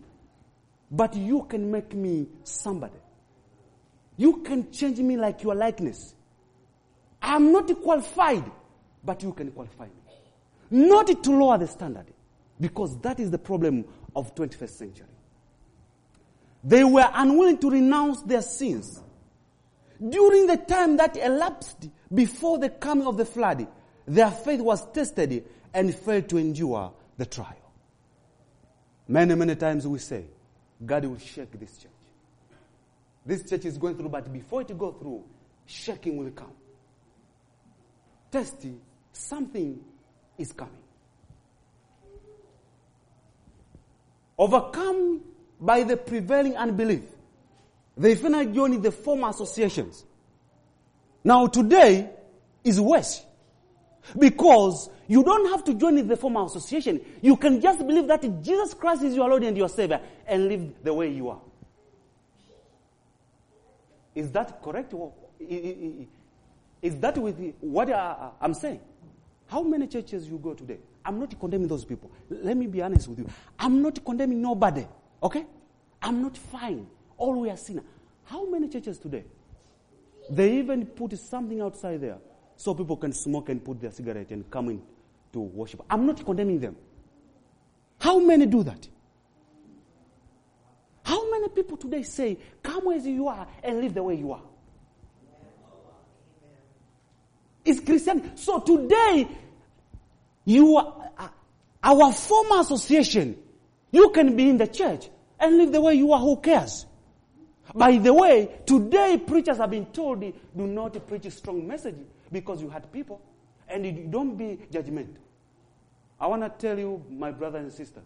but 0.90 1.14
you 1.14 1.44
can 1.44 1.70
make 1.70 1.94
me 1.94 2.26
somebody. 2.44 2.98
You 4.16 4.38
can 4.38 4.70
change 4.70 4.98
me 4.98 5.16
like 5.16 5.42
your 5.42 5.54
likeness. 5.54 6.14
I'm 7.20 7.52
not 7.52 7.70
qualified, 7.82 8.50
but 9.04 9.22
you 9.22 9.32
can 9.32 9.50
qualify 9.52 9.86
me. 9.86 9.92
Not 10.70 11.22
to 11.22 11.30
lower 11.30 11.58
the 11.58 11.66
standard, 11.66 12.06
because 12.60 12.98
that 13.00 13.20
is 13.20 13.30
the 13.30 13.38
problem 13.38 13.84
of 14.14 14.34
21st 14.34 14.70
century. 14.70 15.06
They 16.64 16.84
were 16.84 17.08
unwilling 17.12 17.58
to 17.58 17.70
renounce 17.70 18.22
their 18.22 18.42
sins. 18.42 19.02
During 20.00 20.46
the 20.46 20.56
time 20.56 20.96
that 20.96 21.16
elapsed 21.16 21.88
before 22.12 22.58
the 22.58 22.68
coming 22.70 23.06
of 23.06 23.16
the 23.16 23.24
flood, 23.24 23.66
their 24.06 24.30
faith 24.30 24.60
was 24.60 24.84
tested 24.92 25.44
and 25.74 25.94
failed 25.94 26.28
to 26.28 26.38
endure 26.38 26.92
the 27.16 27.26
trial. 27.26 27.56
Many, 29.08 29.34
many 29.34 29.56
times 29.56 29.86
we 29.86 29.98
say, 29.98 30.24
God 30.84 31.04
will 31.04 31.18
shake 31.18 31.58
this 31.58 31.78
church. 31.78 31.90
This 33.24 33.48
church 33.48 33.64
is 33.64 33.78
going 33.78 33.96
through, 33.96 34.08
but 34.08 34.32
before 34.32 34.62
it 34.62 34.76
go 34.76 34.92
through, 34.92 35.24
shaking 35.66 36.16
will 36.16 36.30
come. 36.30 36.52
Testing, 38.30 38.80
something 39.12 39.80
is 40.38 40.52
coming. 40.52 40.74
Overcome 44.38 45.20
by 45.60 45.84
the 45.84 45.96
prevailing 45.96 46.56
unbelief, 46.56 47.02
they 47.96 48.14
finally 48.16 48.46
join 48.46 48.80
the 48.80 48.90
former 48.90 49.28
associations. 49.28 50.04
Now 51.22 51.46
today 51.46 52.10
is 52.64 52.80
worse. 52.80 53.24
Because 54.18 54.90
you 55.06 55.22
don't 55.22 55.48
have 55.50 55.64
to 55.64 55.74
join 55.74 56.06
the 56.06 56.16
former 56.16 56.44
association. 56.44 57.00
You 57.20 57.36
can 57.36 57.60
just 57.60 57.78
believe 57.86 58.06
that 58.08 58.22
Jesus 58.42 58.74
Christ 58.74 59.02
is 59.02 59.14
your 59.14 59.28
Lord 59.28 59.44
and 59.44 59.56
your 59.56 59.68
Savior 59.68 60.00
and 60.26 60.48
live 60.48 60.72
the 60.82 60.92
way 60.92 61.08
you 61.10 61.28
are. 61.30 61.40
Is 64.14 64.30
that 64.32 64.60
correct? 64.62 64.94
Is 65.40 66.96
that 66.96 67.16
with 67.16 67.54
what 67.60 67.90
I'm 68.40 68.54
saying? 68.54 68.80
How 69.46 69.62
many 69.62 69.86
churches 69.86 70.28
you 70.28 70.38
go 70.38 70.54
today? 70.54 70.78
I'm 71.04 71.18
not 71.18 71.38
condemning 71.38 71.68
those 71.68 71.84
people. 71.84 72.10
Let 72.30 72.56
me 72.56 72.66
be 72.66 72.82
honest 72.82 73.08
with 73.08 73.18
you. 73.18 73.28
I'm 73.58 73.82
not 73.82 74.04
condemning 74.04 74.40
nobody. 74.40 74.86
Okay? 75.22 75.46
I'm 76.00 76.22
not 76.22 76.36
fine. 76.36 76.86
All 77.16 77.40
we 77.40 77.50
are 77.50 77.56
sinners. 77.56 77.84
How 78.24 78.48
many 78.48 78.68
churches 78.68 78.98
today? 78.98 79.24
They 80.30 80.58
even 80.58 80.86
put 80.86 81.18
something 81.18 81.60
outside 81.60 82.00
there 82.00 82.18
so 82.56 82.74
people 82.74 82.96
can 82.96 83.12
smoke 83.12 83.48
and 83.48 83.64
put 83.64 83.80
their 83.80 83.90
cigarette 83.90 84.30
and 84.30 84.50
come 84.50 84.70
in 84.70 84.82
to 85.32 85.40
worship. 85.40 85.82
I'm 85.90 86.06
not 86.06 86.24
condemning 86.24 86.60
them. 86.60 86.76
How 87.98 88.18
many 88.18 88.46
do 88.46 88.62
that? 88.64 88.88
How 91.04 91.30
many 91.30 91.48
people 91.48 91.76
today 91.76 92.02
say, 92.02 92.38
come 92.62 92.88
as 92.92 93.06
you 93.06 93.28
are 93.28 93.46
and 93.62 93.80
live 93.80 93.94
the 93.94 94.02
way 94.02 94.14
you 94.14 94.32
are? 94.32 94.42
It's 97.64 97.80
Christian. 97.80 98.36
So 98.36 98.60
today, 98.60 99.28
you 100.44 100.76
are, 100.76 101.10
uh, 101.16 101.28
our 101.82 102.12
former 102.12 102.60
association, 102.60 103.36
you 103.90 104.10
can 104.10 104.36
be 104.36 104.48
in 104.48 104.58
the 104.58 104.66
church 104.66 105.08
and 105.38 105.58
live 105.58 105.72
the 105.72 105.80
way 105.80 105.94
you 105.94 106.12
are. 106.12 106.20
Who 106.20 106.36
cares? 106.36 106.86
By 107.74 107.98
the 107.98 108.12
way, 108.12 108.60
today 108.66 109.18
preachers 109.18 109.58
have 109.58 109.70
been 109.70 109.86
told 109.86 110.20
do 110.20 110.32
not 110.66 111.06
preach 111.06 111.30
strong 111.30 111.66
message 111.66 111.96
because 112.32 112.62
you 112.62 112.68
hurt 112.70 112.90
people 112.92 113.20
and 113.68 114.10
don't 114.10 114.36
be 114.36 114.58
judgmental. 114.70 115.16
I 116.18 116.26
want 116.26 116.42
to 116.42 116.48
tell 116.48 116.78
you, 116.78 117.04
my 117.10 117.30
brothers 117.30 117.62
and 117.62 117.72
sisters, 117.72 118.04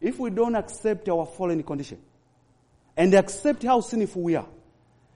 if 0.00 0.18
we 0.18 0.30
don't 0.30 0.54
accept 0.54 1.08
our 1.08 1.26
fallen 1.26 1.62
condition 1.62 1.98
and 2.96 3.14
accept 3.14 3.62
how 3.62 3.80
sinful 3.80 4.22
we 4.22 4.36
are 4.36 4.48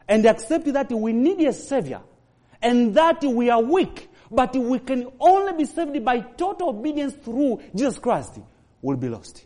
and 0.08 0.26
accept 0.26 0.72
that 0.72 0.90
we 0.92 1.12
need 1.12 1.40
a 1.46 1.52
savior 1.52 2.00
and 2.60 2.94
that 2.94 3.22
we 3.24 3.50
are 3.50 3.62
weak, 3.62 4.08
but 4.30 4.54
we 4.56 4.78
can 4.78 5.10
only 5.20 5.52
be 5.52 5.64
saved 5.64 6.04
by 6.04 6.20
total 6.20 6.70
obedience 6.70 7.14
through 7.14 7.60
Jesus 7.74 7.98
Christ, 7.98 8.38
we'll 8.80 8.96
be 8.96 9.08
lost. 9.08 9.44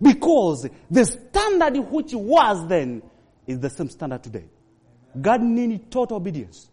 Because 0.00 0.68
the 0.90 1.04
standard 1.04 1.76
which 1.90 2.12
was 2.14 2.66
then 2.68 3.02
is 3.46 3.60
the 3.60 3.70
same 3.70 3.90
standard 3.90 4.22
today. 4.22 4.44
God 5.20 5.42
needs 5.42 5.84
total 5.90 6.16
obedience 6.16 6.70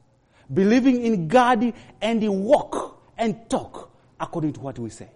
believing 0.52 1.06
in 1.06 1.28
God 1.28 1.74
and 2.02 2.44
walk 2.44 3.02
and 3.18 3.50
talk 3.50 3.92
according 4.20 4.54
to 4.54 4.60
what 4.60 4.80
we 4.80 4.90
say. 4.90 5.10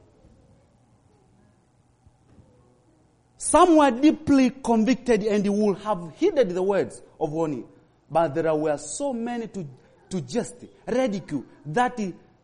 Some 3.37 3.75
were 3.77 3.91
deeply 3.91 4.51
convicted 4.51 5.23
and 5.23 5.45
would 5.47 5.79
have 5.79 6.13
heeded 6.15 6.51
the 6.51 6.63
words 6.63 7.01
of 7.19 7.31
warning, 7.31 7.65
but 8.09 8.33
there 8.35 8.53
were 8.55 8.77
so 8.77 9.11
many 9.11 9.47
to, 9.47 9.67
to 10.09 10.21
jest, 10.21 10.55
ridicule, 10.87 11.43
that 11.65 11.99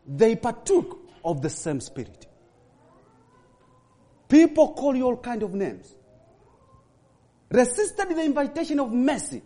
they 0.06 0.36
partook 0.36 0.98
of 1.24 1.40
the 1.40 1.48
same 1.48 1.80
spirit. 1.80 2.26
People 4.28 4.74
call 4.74 4.94
you 4.94 5.04
all 5.06 5.16
kind 5.16 5.42
of 5.42 5.54
names. 5.54 5.94
Resisted 7.50 8.08
the 8.10 8.22
invitation 8.24 8.78
of 8.78 8.92
mercy 8.92 9.42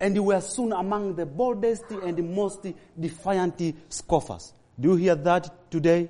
and 0.00 0.14
they 0.14 0.20
were 0.20 0.40
soon 0.40 0.72
among 0.72 1.16
the 1.16 1.26
boldest 1.26 1.90
and 1.90 2.34
most 2.34 2.66
defiant 2.98 3.60
scoffers. 3.88 4.52
Do 4.78 4.90
you 4.90 4.96
hear 4.96 5.14
that 5.16 5.70
today? 5.70 6.08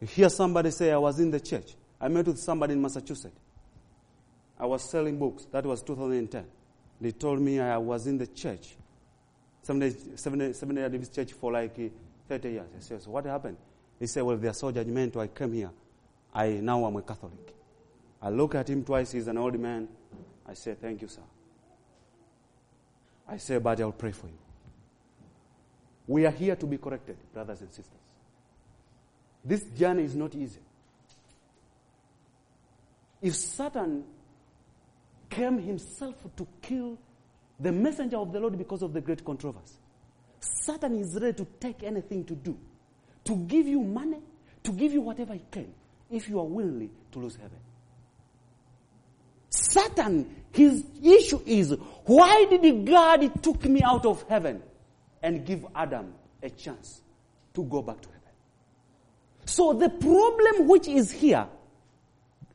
You 0.00 0.06
hear 0.06 0.28
somebody 0.28 0.70
say, 0.70 0.90
I 0.90 0.96
was 0.96 1.20
in 1.20 1.30
the 1.30 1.40
church. 1.40 1.74
I 2.00 2.08
met 2.08 2.26
with 2.26 2.38
somebody 2.38 2.72
in 2.72 2.82
Massachusetts. 2.82 3.36
I 4.58 4.66
was 4.66 4.90
selling 4.90 5.18
books. 5.18 5.46
That 5.52 5.64
was 5.64 5.82
2010. 5.82 6.44
They 7.00 7.12
told 7.12 7.40
me 7.40 7.60
I 7.60 7.78
was 7.78 8.06
in 8.06 8.18
the 8.18 8.26
church. 8.26 8.76
Seventh 9.62 10.74
day 10.74 10.82
Adventist 10.82 11.14
church 11.14 11.32
for 11.32 11.52
like 11.52 11.78
uh, 11.78 11.88
30 12.28 12.50
years. 12.50 12.68
I 12.76 12.80
said, 12.80 13.02
so 13.02 13.10
what 13.10 13.24
happened? 13.24 13.56
He 13.98 14.06
said, 14.06 14.22
well, 14.22 14.36
they 14.36 14.48
are 14.48 14.54
so 14.54 14.72
judgmental. 14.72 15.18
I 15.18 15.28
came 15.28 15.52
here. 15.52 15.70
I 16.34 16.48
now 16.54 16.86
am 16.86 16.96
a 16.96 17.02
Catholic. 17.02 17.54
I 18.22 18.30
look 18.30 18.54
at 18.54 18.68
him 18.68 18.84
twice. 18.84 19.12
He's 19.12 19.28
an 19.28 19.38
old 19.38 19.58
man. 19.58 19.88
I 20.46 20.54
said, 20.54 20.80
thank 20.80 21.02
you, 21.02 21.08
sir. 21.08 21.22
I 23.30 23.36
say, 23.36 23.58
but 23.58 23.80
I'll 23.80 23.92
pray 23.92 24.10
for 24.10 24.26
you. 24.26 24.38
We 26.08 26.26
are 26.26 26.32
here 26.32 26.56
to 26.56 26.66
be 26.66 26.78
corrected, 26.78 27.16
brothers 27.32 27.60
and 27.60 27.70
sisters. 27.70 28.00
This 29.44 29.62
journey 29.78 30.02
is 30.02 30.16
not 30.16 30.34
easy. 30.34 30.58
If 33.22 33.36
Satan 33.36 34.02
came 35.28 35.58
himself 35.58 36.16
to 36.36 36.46
kill 36.60 36.98
the 37.60 37.70
messenger 37.70 38.16
of 38.16 38.32
the 38.32 38.40
Lord 38.40 38.58
because 38.58 38.82
of 38.82 38.92
the 38.92 39.00
great 39.00 39.24
controversy, 39.24 39.76
Satan 40.40 40.98
is 40.98 41.16
ready 41.20 41.34
to 41.34 41.46
take 41.60 41.84
anything 41.84 42.24
to 42.24 42.34
do, 42.34 42.58
to 43.24 43.36
give 43.36 43.68
you 43.68 43.80
money, 43.82 44.18
to 44.64 44.72
give 44.72 44.92
you 44.92 45.02
whatever 45.02 45.34
he 45.34 45.44
can, 45.50 45.72
if 46.10 46.28
you 46.28 46.40
are 46.40 46.46
willing 46.46 46.90
to 47.12 47.18
lose 47.20 47.36
heaven. 47.36 47.58
Satan, 49.50 50.34
his 50.52 50.84
issue 51.02 51.40
is, 51.44 51.72
why 52.04 52.46
did 52.48 52.86
God 52.86 53.42
took 53.42 53.64
me 53.64 53.82
out 53.82 54.06
of 54.06 54.22
heaven 54.28 54.62
and 55.22 55.44
give 55.44 55.66
Adam 55.74 56.14
a 56.42 56.48
chance 56.48 57.02
to 57.54 57.64
go 57.64 57.82
back 57.82 58.00
to 58.00 58.08
heaven? 58.08 58.20
So 59.44 59.72
the 59.72 59.90
problem 59.90 60.68
which 60.68 60.86
is 60.86 61.10
here, 61.10 61.48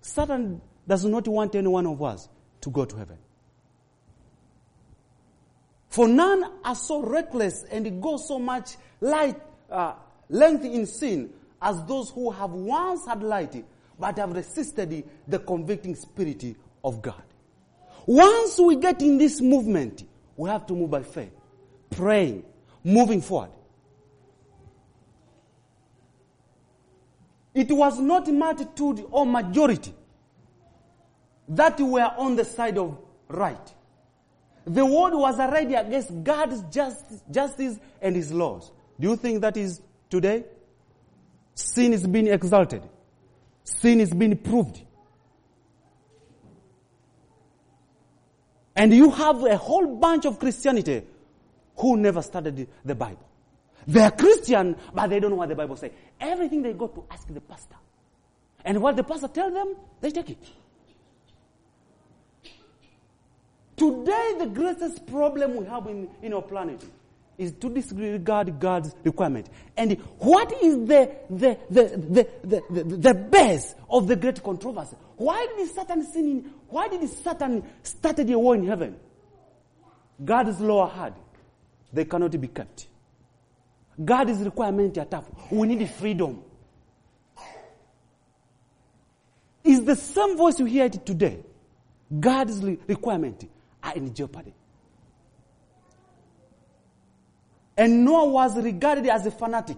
Satan 0.01 0.61
does 0.87 1.03
not 1.03 1.27
want 1.27 1.53
any 1.55 1.67
one 1.67 1.85
of 1.85 2.01
us 2.01 2.29
to 2.61 2.69
go 2.69 2.85
to 2.85 2.95
heaven. 2.95 3.17
For 5.89 6.07
none 6.07 6.43
are 6.63 6.75
so 6.75 7.01
reckless 7.01 7.63
and 7.69 8.01
go 8.01 8.17
so 8.17 8.39
much 8.39 8.75
light, 9.01 9.39
uh, 9.69 9.93
length 10.29 10.63
in 10.65 10.85
sin 10.85 11.31
as 11.61 11.83
those 11.85 12.09
who 12.09 12.31
have 12.31 12.51
once 12.51 13.05
had 13.05 13.23
light, 13.23 13.65
but 13.99 14.17
have 14.17 14.33
resisted 14.33 15.09
the 15.27 15.39
convicting 15.39 15.95
spirit 15.95 16.55
of 16.85 17.01
God. 17.01 17.23
Once 18.05 18.59
we 18.59 18.75
get 18.75 19.01
in 19.01 19.17
this 19.17 19.41
movement, 19.41 20.03
we 20.37 20.49
have 20.49 20.65
to 20.67 20.73
move 20.73 20.91
by 20.91 21.01
faith, 21.01 21.33
praying, 21.89 22.43
moving 22.83 23.21
forward. 23.21 23.49
It 27.55 27.71
was 27.71 27.99
not 27.99 28.27
multitude 28.27 29.03
or 29.09 29.25
majority 29.25 29.93
that 31.49 31.79
were 31.79 32.11
on 32.17 32.35
the 32.35 32.45
side 32.45 32.77
of 32.77 32.97
right. 33.27 33.73
The 34.65 34.85
world 34.85 35.13
was 35.13 35.39
already 35.39 35.73
against 35.73 36.23
God's 36.23 36.61
justice, 36.73 37.23
justice 37.31 37.79
and 38.01 38.15
His 38.15 38.31
laws. 38.31 38.71
Do 38.99 39.09
you 39.09 39.15
think 39.15 39.41
that 39.41 39.57
is 39.57 39.81
today? 40.09 40.43
Sin 41.55 41.93
is 41.93 42.05
being 42.05 42.27
exalted. 42.27 42.83
Sin 43.63 43.99
is 44.01 44.13
being 44.13 44.37
proved. 44.37 44.81
And 48.75 48.93
you 48.93 49.09
have 49.11 49.43
a 49.43 49.57
whole 49.57 49.95
bunch 49.95 50.25
of 50.25 50.39
Christianity 50.39 51.03
who 51.77 51.97
never 51.97 52.21
studied 52.21 52.67
the 52.83 52.95
Bible. 52.95 53.25
They 53.87 54.01
are 54.01 54.11
Christian, 54.11 54.75
but 54.93 55.09
they 55.09 55.19
don't 55.19 55.31
know 55.31 55.37
what 55.37 55.49
the 55.49 55.55
Bible 55.55 55.75
says. 55.75 55.91
Everything 56.19 56.61
they 56.61 56.73
go 56.73 56.87
to 56.87 57.03
ask 57.09 57.27
the 57.31 57.41
pastor. 57.41 57.75
And 58.63 58.81
what 58.81 58.95
the 58.95 59.03
pastor 59.03 59.27
tells 59.27 59.53
them, 59.53 59.75
they 60.01 60.09
take 60.11 60.31
it. 60.31 60.43
Today, 63.77 64.35
the 64.39 64.47
greatest 64.47 65.05
problem 65.05 65.57
we 65.57 65.65
have 65.65 65.85
in, 65.87 66.09
in 66.21 66.33
our 66.33 66.41
planet 66.41 66.83
is 67.37 67.51
to 67.53 67.69
disregard 67.69 68.59
God's 68.59 68.95
requirement. 69.03 69.49
And 69.75 69.99
what 70.19 70.51
is 70.63 70.77
the, 70.87 71.15
the, 71.29 71.57
the, 71.69 71.83
the, 72.09 72.29
the, 72.43 72.63
the, 72.69 72.83
the 72.83 73.13
base 73.13 73.75
of 73.89 74.07
the 74.07 74.15
great 74.15 74.41
controversy? 74.41 74.95
Why 75.17 75.47
did 75.57 75.69
Satan 75.69 76.03
sin 76.03 76.25
in, 76.27 76.51
why 76.67 76.87
did 76.87 77.07
Satan 77.09 77.63
started 77.83 78.29
a 78.29 78.37
war 78.37 78.55
in 78.55 78.65
heaven? 78.65 78.97
God's 80.23 80.59
law 80.59 80.87
hard. 80.89 81.13
They 81.91 82.05
cannot 82.05 82.39
be 82.39 82.47
kept. 82.47 82.87
God's 84.03 84.39
requirement 84.39 84.97
are 84.97 85.05
tough. 85.05 85.25
We 85.49 85.67
need 85.67 85.89
freedom. 85.89 86.41
Is 89.63 89.83
the 89.83 89.95
same 89.95 90.37
voice 90.37 90.59
you 90.59 90.65
hear 90.65 90.85
it 90.85 91.05
today, 91.05 91.39
God's 92.19 92.61
requirement 92.61 93.49
are 93.81 93.95
in 93.95 94.13
jeopardy. 94.13 94.53
And 97.77 98.05
Noah 98.05 98.29
was 98.29 98.57
regarded 98.57 99.07
as 99.07 99.25
a 99.25 99.31
fanatic. 99.31 99.77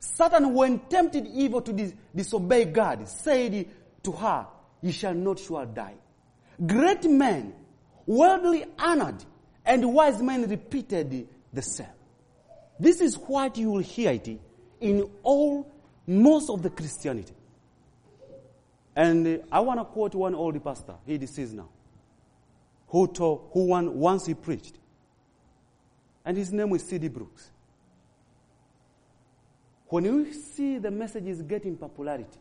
Satan, 0.00 0.52
when 0.54 0.80
tempted 0.80 1.26
Eve 1.26 1.62
to 1.64 1.72
dis- 1.72 1.94
disobey 2.14 2.66
God, 2.66 3.08
said 3.08 3.68
to 4.02 4.12
her, 4.12 4.46
You 4.80 4.92
shall 4.92 5.14
not 5.14 5.38
sure 5.38 5.66
die. 5.66 5.94
Great 6.64 7.04
men, 7.04 7.52
worldly 8.06 8.64
honored, 8.78 9.24
and 9.64 9.92
wise 9.92 10.22
men 10.22 10.48
repeated 10.48 11.28
the 11.52 11.62
same. 11.62 11.86
This 12.80 13.00
is 13.00 13.16
what 13.16 13.56
you 13.56 13.70
will 13.70 13.82
hear 13.82 14.12
it 14.12 14.28
in 14.80 15.10
all, 15.22 15.70
most 16.06 16.48
of 16.48 16.62
the 16.62 16.70
Christianity. 16.70 17.34
And 18.94 19.44
I 19.52 19.60
want 19.60 19.80
to 19.80 19.84
quote 19.84 20.14
one 20.14 20.34
old 20.34 20.62
pastor, 20.62 20.94
he 21.06 21.18
deceased 21.18 21.54
now, 21.54 21.68
who, 22.88 23.06
told, 23.06 23.50
who 23.52 23.66
one, 23.66 23.98
once 23.98 24.26
he 24.26 24.34
preached. 24.34 24.74
And 26.24 26.36
his 26.36 26.52
name 26.52 26.72
is 26.74 26.84
C.D. 26.84 27.08
Brooks. 27.08 27.50
When 29.86 30.04
you 30.04 30.32
see 30.32 30.78
the 30.78 30.90
message 30.90 31.26
is 31.26 31.42
getting 31.42 31.76
popularity, 31.76 32.38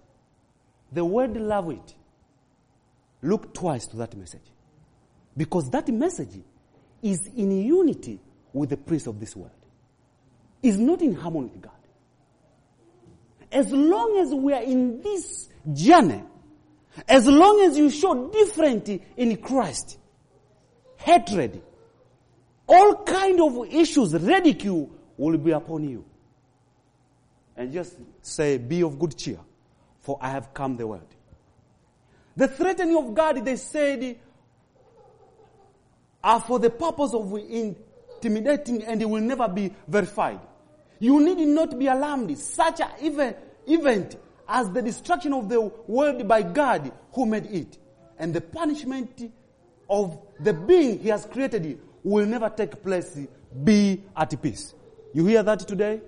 the 0.92 1.06
world 1.06 1.38
love 1.38 1.70
it, 1.72 1.96
look 3.22 3.54
twice 3.54 3.88
to 3.88 3.98
that 3.98 4.16
message. 4.16 4.52
Because 5.36 5.70
that 5.72 5.88
message 5.90 6.40
is 7.02 7.28
in 7.36 7.52
unity 7.52 8.20
with 8.54 8.70
the 8.70 8.78
prince 8.78 9.08
of 9.08 9.20
this 9.20 9.36
world. 9.36 9.52
Is 10.64 10.78
not 10.78 11.02
in 11.02 11.14
harmony 11.14 11.50
with 11.54 11.62
God. 11.62 11.74
As 13.52 13.72
long 13.72 14.18
as 14.18 14.34
we 14.34 14.54
are 14.54 14.64
in 14.64 15.02
this 15.02 15.48
journey, 15.72 16.24
as 17.08 17.28
long 17.28 17.62
as 17.62 17.78
you 17.78 17.90
show 17.90 18.30
different 18.30 18.90
in 18.90 19.38
Christ, 19.38 19.98
hatred, 20.98 21.62
all 22.68 23.04
kind 23.04 23.40
of 23.40 23.74
issues, 23.74 24.14
ridicule 24.14 24.90
will 25.16 25.38
be 25.38 25.52
upon 25.52 25.88
you. 25.88 26.04
And 27.56 27.72
just 27.72 27.96
say, 28.22 28.58
be 28.58 28.84
of 28.84 29.00
good 29.00 29.16
cheer, 29.18 29.40
for 30.02 30.18
I 30.20 30.32
have 30.32 30.54
come 30.54 30.76
the 30.78 30.88
world. 30.88 31.14
The 32.38 32.48
threatening 32.48 32.96
of 32.96 33.16
God, 33.16 33.44
they 33.44 33.56
said, 33.56 34.20
are 36.24 36.40
for 36.40 36.60
the 36.60 36.70
purpose 36.70 37.14
of 37.16 37.34
intimidating 37.36 38.84
and 38.84 39.02
it 39.02 39.10
will 39.10 39.22
never 39.22 39.48
be 39.48 39.74
verified. 39.88 40.40
You 41.00 41.20
need 41.20 41.48
not 41.48 41.78
be 41.78 41.88
alarmed. 41.88 42.38
Such 42.38 42.82
an 42.82 42.90
event, 43.02 43.38
event 43.66 44.18
as 44.48 44.70
the 44.70 44.84
destruction 44.84 45.34
of 45.34 45.50
the 45.50 45.62
world 45.62 46.28
by 46.28 46.44
God 46.44 46.92
who 47.14 47.26
made 47.26 47.48
it 47.48 47.78
and 48.20 48.34
the 48.34 48.42
punishment 48.42 49.32
of 49.90 50.20
the 50.40 50.54
being 50.54 51.00
he 51.00 51.10
has 51.10 51.26
created 51.26 51.80
will 52.04 52.26
never 52.28 52.50
take 52.50 52.84
place. 52.84 53.18
Be 53.64 54.04
at 54.16 54.40
peace. 54.40 54.76
You 55.12 55.26
hear 55.26 55.42
that 55.42 55.60
today? 55.68 56.02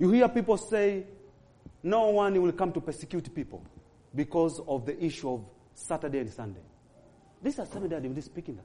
You 0.00 0.10
hear 0.10 0.28
people 0.28 0.56
say, 0.56 1.04
no 1.82 2.08
one 2.08 2.42
will 2.42 2.52
come 2.52 2.72
to 2.72 2.80
persecute 2.80 3.32
people 3.32 3.64
because 4.16 4.60
of 4.66 4.86
the 4.86 5.04
issue 5.04 5.30
of 5.30 5.44
Saturday 5.74 6.18
and 6.20 6.32
Sunday. 6.32 6.62
This 7.42 7.58
is 7.58 7.68
Sunday 7.68 7.88
that 7.88 8.02
they 8.02 8.08
were 8.08 8.20
speaking 8.20 8.56
that. 8.56 8.64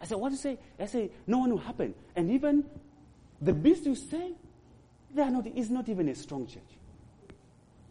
I 0.00 0.06
said, 0.06 0.18
what 0.18 0.30
do 0.30 0.34
you 0.34 0.40
say? 0.40 0.58
I 0.78 0.86
say, 0.86 1.10
no 1.26 1.38
one 1.38 1.50
will 1.50 1.58
happen. 1.58 1.94
And 2.16 2.30
even 2.30 2.64
the 3.40 3.52
beast 3.52 3.84
you 3.84 3.94
say, 3.94 4.32
they 5.14 5.22
are 5.22 5.30
not, 5.30 5.46
is 5.46 5.68
not 5.68 5.88
even 5.88 6.08
a 6.08 6.14
strong 6.14 6.46
church. 6.46 6.62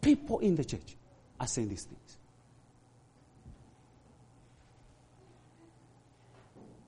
People 0.00 0.40
in 0.40 0.56
the 0.56 0.64
church 0.64 0.96
are 1.38 1.46
saying 1.46 1.68
these 1.68 1.84
things. 1.84 2.16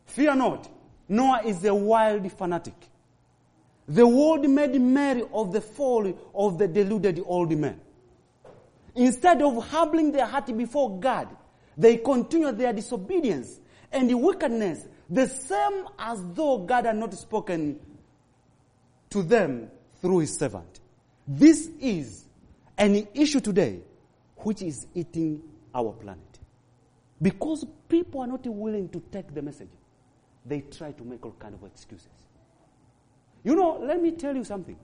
Fear 0.07 0.35
not. 0.37 0.69
Noah 1.09 1.43
is 1.45 1.65
a 1.65 1.75
wild 1.75 2.31
fanatic. 2.33 2.75
The 3.87 4.07
world 4.07 4.49
made 4.49 4.81
merry 4.81 5.25
of 5.33 5.53
the 5.53 5.61
folly 5.61 6.15
of 6.35 6.59
the 6.59 6.67
deluded 6.67 7.23
old 7.27 7.57
man. 7.57 7.81
Instead 8.95 9.43
of 9.43 9.69
humbling 9.69 10.13
their 10.13 10.27
heart 10.27 10.57
before 10.57 10.99
God, 10.99 11.29
they 11.77 11.97
continue 11.97 12.53
their 12.53 12.73
disobedience 12.73 13.61
and 13.91 14.23
wickedness, 14.23 14.87
the 15.11 15.27
same 15.27 15.87
as 15.99 16.25
though 16.35 16.59
God 16.59 16.87
had 16.87 16.97
not 16.97 17.15
spoken 17.15 17.79
to 19.11 19.23
them 19.23 19.71
through 20.01 20.19
his 20.19 20.37
servant. 20.37 20.81
This 21.27 21.71
is 21.81 22.25
an 22.77 23.07
issue 23.15 23.41
today 23.41 23.81
which 24.37 24.63
is 24.63 24.87
eating 24.95 25.43
our 25.75 25.93
planet. 25.93 26.21
Because 27.21 27.65
people 27.89 28.21
are 28.21 28.27
not 28.27 28.47
willing 28.47 28.89
to 28.91 29.03
take 29.11 29.33
the 29.35 29.43
message, 29.43 29.71
they 30.45 30.61
try 30.61 30.93
to 30.93 31.05
make 31.05 31.25
all 31.25 31.35
kind 31.39 31.55
of 31.55 31.65
excuses. 31.65 32.09
You 33.43 33.55
know, 33.57 33.79
let 33.81 34.03
me 34.03 34.13
tell 34.13 34.35
you 34.35 34.45
something. 34.45 34.77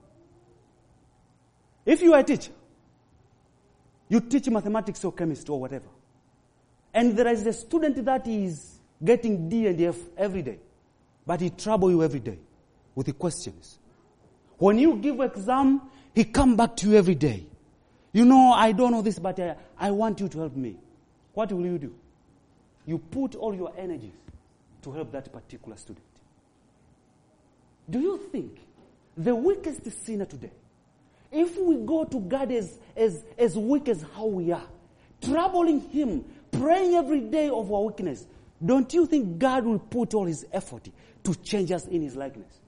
If 1.85 2.01
you 2.01 2.13
are 2.13 2.19
a 2.19 2.23
teacher, 2.23 2.51
you 4.11 4.19
teach 4.19 4.49
mathematics 4.49 5.05
or 5.05 5.13
chemistry 5.13 5.53
or 5.53 5.61
whatever, 5.61 5.87
and 6.93 7.15
there 7.17 7.29
is 7.29 7.47
a 7.47 7.53
student 7.53 8.03
that 8.03 8.27
is 8.27 8.77
getting 9.01 9.47
D 9.47 9.67
and 9.67 9.79
F 9.79 9.95
every 10.17 10.41
day, 10.41 10.59
but 11.25 11.39
he 11.39 11.49
trouble 11.49 11.89
you 11.89 12.03
every 12.03 12.19
day 12.19 12.37
with 12.93 13.05
the 13.05 13.13
questions. 13.13 13.79
When 14.57 14.77
you 14.77 14.97
give 14.97 15.21
exam, 15.21 15.81
he 16.13 16.25
come 16.25 16.57
back 16.57 16.75
to 16.75 16.89
you 16.89 16.97
every 16.97 17.15
day. 17.15 17.45
You 18.11 18.25
know, 18.25 18.51
I 18.51 18.73
don't 18.73 18.91
know 18.91 19.01
this, 19.01 19.17
but 19.17 19.39
I, 19.39 19.55
I 19.79 19.91
want 19.91 20.19
you 20.19 20.27
to 20.27 20.39
help 20.39 20.57
me. 20.57 20.75
What 21.33 21.53
will 21.53 21.65
you 21.65 21.77
do? 21.77 21.95
You 22.85 22.97
put 22.97 23.35
all 23.35 23.55
your 23.55 23.71
energies 23.77 24.11
to 24.81 24.91
help 24.91 25.13
that 25.13 25.31
particular 25.31 25.77
student. 25.77 26.05
Do 27.89 28.01
you 28.01 28.17
think 28.29 28.57
the 29.15 29.33
weakest 29.33 29.89
sinner 30.03 30.25
today, 30.25 30.51
if 31.31 31.57
we 31.57 31.75
go 31.77 32.03
to 32.03 32.19
God 32.19 32.51
as, 32.51 32.77
as, 32.95 33.23
as 33.37 33.57
weak 33.57 33.87
as 33.87 34.03
how 34.15 34.25
we 34.25 34.51
are, 34.51 34.67
troubling 35.21 35.81
Him, 35.89 36.25
praying 36.51 36.95
every 36.95 37.21
day 37.21 37.49
of 37.49 37.71
our 37.71 37.83
weakness, 37.83 38.25
don't 38.63 38.93
you 38.93 39.05
think 39.05 39.39
God 39.39 39.65
will 39.65 39.79
put 39.79 40.13
all 40.13 40.25
His 40.25 40.45
effort 40.51 40.87
to 41.23 41.35
change 41.35 41.71
us 41.71 41.85
in 41.87 42.01
His 42.01 42.15
likeness? 42.15 42.59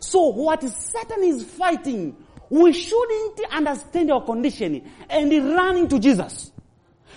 So 0.00 0.28
what 0.28 0.62
Satan 0.62 1.22
is 1.22 1.44
fighting, 1.44 2.16
we 2.50 2.72
shouldn't 2.72 3.40
understand 3.50 4.10
our 4.10 4.24
condition 4.24 4.82
and 5.08 5.30
run 5.54 5.76
into 5.76 5.98
Jesus. 5.98 6.52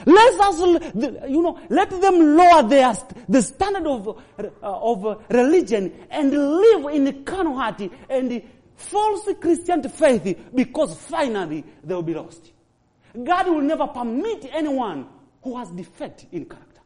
Let 0.06 0.40
us, 0.42 0.60
you 0.60 1.42
know, 1.42 1.60
let 1.70 1.90
them 1.90 2.36
lower 2.36 2.68
their, 2.68 2.94
the 3.30 3.42
standard 3.42 3.88
of, 3.88 4.08
uh, 4.10 4.44
of 4.62 5.24
religion 5.30 5.94
and 6.12 6.32
live 6.32 6.94
in 6.94 7.24
carnal 7.24 7.56
heart 7.56 7.82
and 8.10 8.42
false 8.76 9.30
Christian 9.40 9.88
faith 9.90 10.38
because 10.54 10.96
finally 10.98 11.64
they 11.84 11.94
will 11.94 12.04
be 12.04 12.14
lost. 12.14 12.52
God 13.24 13.48
will 13.48 13.62
never 13.62 13.88
permit 13.88 14.48
anyone 14.52 15.08
who 15.42 15.58
has 15.58 15.70
defect 15.72 16.26
in 16.32 16.46
character. 16.46 16.82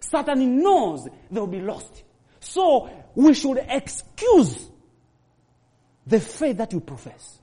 Satan 0.00 0.62
knows 0.62 1.08
they 1.30 1.40
will 1.40 1.46
be 1.46 1.60
lost. 1.60 2.02
So 2.40 2.90
we 3.14 3.34
should 3.34 3.58
excuse 3.68 4.68
the 6.06 6.20
faith 6.20 6.58
that 6.58 6.72
you 6.72 6.80
profess. 6.80 7.38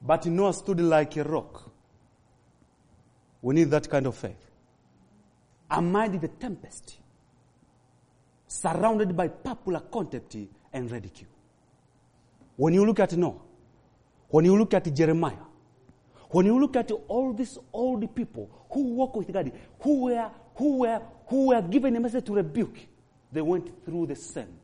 But 0.00 0.24
Noah 0.26 0.52
stood 0.54 0.80
like 0.80 1.16
a 1.16 1.24
rock. 1.24 1.70
We 3.42 3.54
need 3.56 3.70
that 3.70 3.90
kind 3.90 4.06
of 4.06 4.16
faith. 4.16 4.50
Amid 5.70 6.20
the 6.20 6.28
tempest, 6.28 6.96
surrounded 8.46 9.16
by 9.16 9.28
popular 9.28 9.80
contempt 9.80 10.36
and 10.72 10.90
ridicule. 10.90 11.30
When 12.56 12.74
you 12.74 12.86
look 12.86 13.00
at 13.00 13.16
Noah, 13.16 13.40
when 14.28 14.44
you 14.44 14.56
look 14.56 14.74
at 14.74 14.94
Jeremiah, 14.94 15.34
when 16.30 16.46
you 16.46 16.58
look 16.58 16.76
at 16.76 16.90
all 17.08 17.32
these 17.32 17.58
old 17.72 18.14
people 18.14 18.50
who 18.70 18.94
walk 18.94 19.16
with 19.16 19.32
God, 19.32 19.52
who 19.80 20.04
were, 20.04 20.30
who 20.56 20.78
were, 20.78 21.00
who 21.28 21.46
were 21.48 21.62
given 21.62 21.96
a 21.96 22.00
message 22.00 22.24
to 22.26 22.34
rebuke, 22.34 22.78
they 23.32 23.42
went 23.42 23.84
through 23.84 24.06
the 24.06 24.16
same 24.16 24.58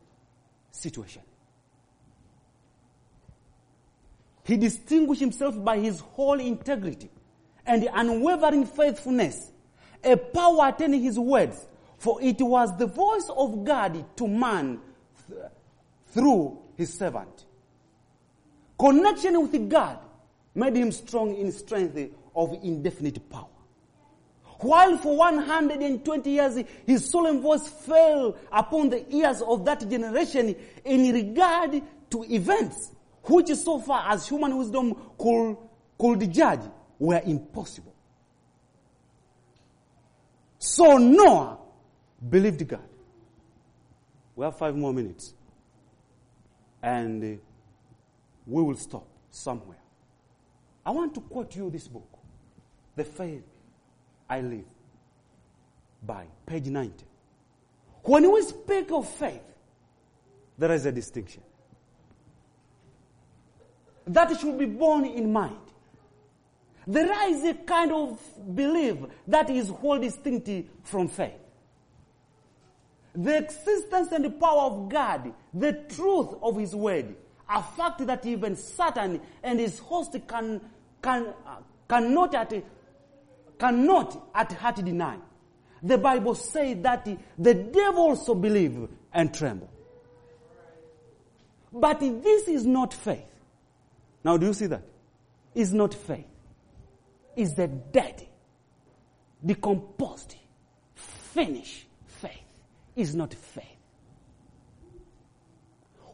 situation. 0.71 1.21
He 4.43 4.57
distinguished 4.57 5.21
himself 5.21 5.63
by 5.63 5.79
his 5.79 5.99
whole 5.99 6.39
integrity 6.39 7.09
and 7.65 7.87
unwavering 7.93 8.65
faithfulness, 8.65 9.51
a 10.03 10.17
power 10.17 10.67
attending 10.67 11.01
his 11.01 11.17
words, 11.17 11.65
for 12.03 12.21
it 12.21 12.41
was 12.41 12.77
the 12.77 12.85
voice 12.85 13.29
of 13.29 13.63
God 13.63 14.17
to 14.17 14.27
man 14.27 14.77
th- 15.29 15.39
through 16.07 16.59
his 16.75 16.93
servant. 16.93 17.45
Connection 18.77 19.41
with 19.41 19.69
God 19.69 19.99
made 20.53 20.75
him 20.75 20.91
strong 20.91 21.33
in 21.33 21.49
strength 21.53 21.97
of 22.35 22.57
indefinite 22.61 23.29
power. 23.29 23.47
While 24.59 24.97
for 24.97 25.15
120 25.15 26.29
years 26.29 26.59
his 26.85 27.09
solemn 27.09 27.39
voice 27.39 27.69
fell 27.69 28.35
upon 28.51 28.89
the 28.89 29.15
ears 29.15 29.41
of 29.41 29.63
that 29.63 29.89
generation 29.89 30.57
in 30.83 31.13
regard 31.13 31.81
to 32.09 32.23
events 32.25 32.91
which 33.23 33.47
so 33.55 33.79
far 33.79 34.11
as 34.11 34.27
human 34.27 34.57
wisdom 34.57 34.93
could, 35.17 35.55
could 35.97 36.33
judge, 36.33 36.69
were 36.99 37.21
impossible. 37.25 37.95
So 40.59 40.97
Noah 40.97 41.59
believed 42.29 42.67
God. 42.67 42.87
We 44.35 44.45
have 44.45 44.57
five 44.57 44.75
more 44.75 44.93
minutes. 44.93 45.33
And 46.81 47.23
uh, 47.23 47.41
we 48.45 48.61
will 48.63 48.75
stop 48.75 49.07
somewhere. 49.31 49.77
I 50.85 50.91
want 50.91 51.13
to 51.15 51.21
quote 51.21 51.55
you 51.55 51.69
this 51.69 51.87
book, 51.87 52.07
The 52.95 53.05
Faith 53.05 53.43
I 54.29 54.41
Live, 54.41 54.65
by 56.05 56.25
page 56.45 56.65
90. 56.65 57.05
When 58.03 58.31
we 58.33 58.41
speak 58.41 58.91
of 58.91 59.07
faith, 59.07 59.41
there 60.57 60.71
is 60.73 60.85
a 60.85 60.91
distinction. 60.91 61.41
That 64.05 64.37
should 64.39 64.57
be 64.57 64.65
borne 64.65 65.05
in 65.05 65.31
mind. 65.31 65.55
There 66.85 67.29
is 67.29 67.45
a 67.45 67.53
kind 67.53 67.93
of 67.93 68.19
belief 68.53 68.97
that 69.25 69.49
is 69.49 69.69
wholly 69.69 70.09
distinct 70.09 70.49
from 70.83 71.07
faith. 71.07 71.42
The 73.15 73.37
existence 73.37 74.11
and 74.11 74.25
the 74.25 74.29
power 74.31 74.63
of 74.63 74.89
God, 74.89 75.33
the 75.53 75.73
truth 75.73 76.29
of 76.41 76.57
His 76.57 76.75
word, 76.75 77.15
a 77.49 77.61
fact 77.61 78.05
that 78.07 78.25
even 78.25 78.55
Satan 78.55 79.21
and 79.43 79.59
his 79.59 79.79
host 79.79 80.15
can, 80.27 80.61
can, 81.01 81.27
uh, 81.45 81.57
cannot, 81.87 82.33
at, 82.33 82.53
cannot 83.59 84.29
at 84.33 84.51
heart 84.53 84.77
deny. 84.83 85.17
The 85.81 85.97
Bible 85.97 86.35
says 86.35 86.77
that 86.81 87.07
the 87.37 87.53
devil 87.53 88.03
also 88.03 88.33
believe 88.33 88.87
and 89.13 89.33
tremble. 89.33 89.69
But 91.71 91.99
this 91.99 92.47
is 92.47 92.65
not 92.65 92.93
faith. 92.93 93.25
Now, 94.23 94.37
do 94.37 94.45
you 94.45 94.53
see 94.53 94.67
that? 94.67 94.83
It's 95.53 95.71
not 95.71 95.93
faith. 95.93 96.25
It's 97.35 97.53
the 97.53 97.67
dead, 97.67 98.25
decomposed, 99.45 100.35
finished. 100.95 101.87
Is 102.95 103.15
not 103.15 103.33
faith. 103.33 103.65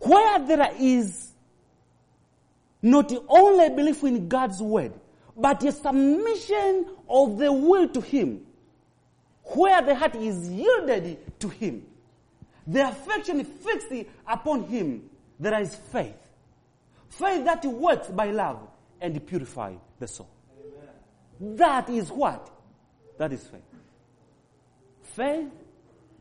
Where 0.02 0.40
there 0.40 0.72
is 0.80 1.32
not 2.82 3.12
only 3.28 3.70
belief 3.70 4.04
in 4.04 4.30
God's 4.30 4.62
word, 4.62 4.94
but 5.36 5.64
a 5.64 5.72
submission 5.72 6.86
of 7.10 7.38
the 7.38 7.52
will 7.52 7.88
to 7.90 8.02
Him, 8.02 8.46
where 9.44 9.82
the 9.82 9.96
heart 9.96 10.16
is 10.16 10.50
yielded 10.50 11.40
to 11.40 11.50
Him, 11.50 11.86
the 12.66 12.88
affection 12.88 13.44
fixed 13.44 13.92
upon 14.28 14.64
Him, 14.66 15.10
there 15.40 15.60
is 15.60 15.76
faith. 15.76 16.16
Faith 17.10 17.44
that 17.46 17.66
works 17.66 18.08
by 18.08 18.32
love 18.32 18.60
and 19.02 19.26
purify 19.26 19.74
the 20.00 20.08
soul. 20.08 20.30
Amen. 21.42 21.58
That 21.58 21.90
is 21.90 22.12
what? 22.12 22.50
That 23.18 23.34
is 23.34 23.46
faith. 23.48 23.62
Faith 25.02 25.50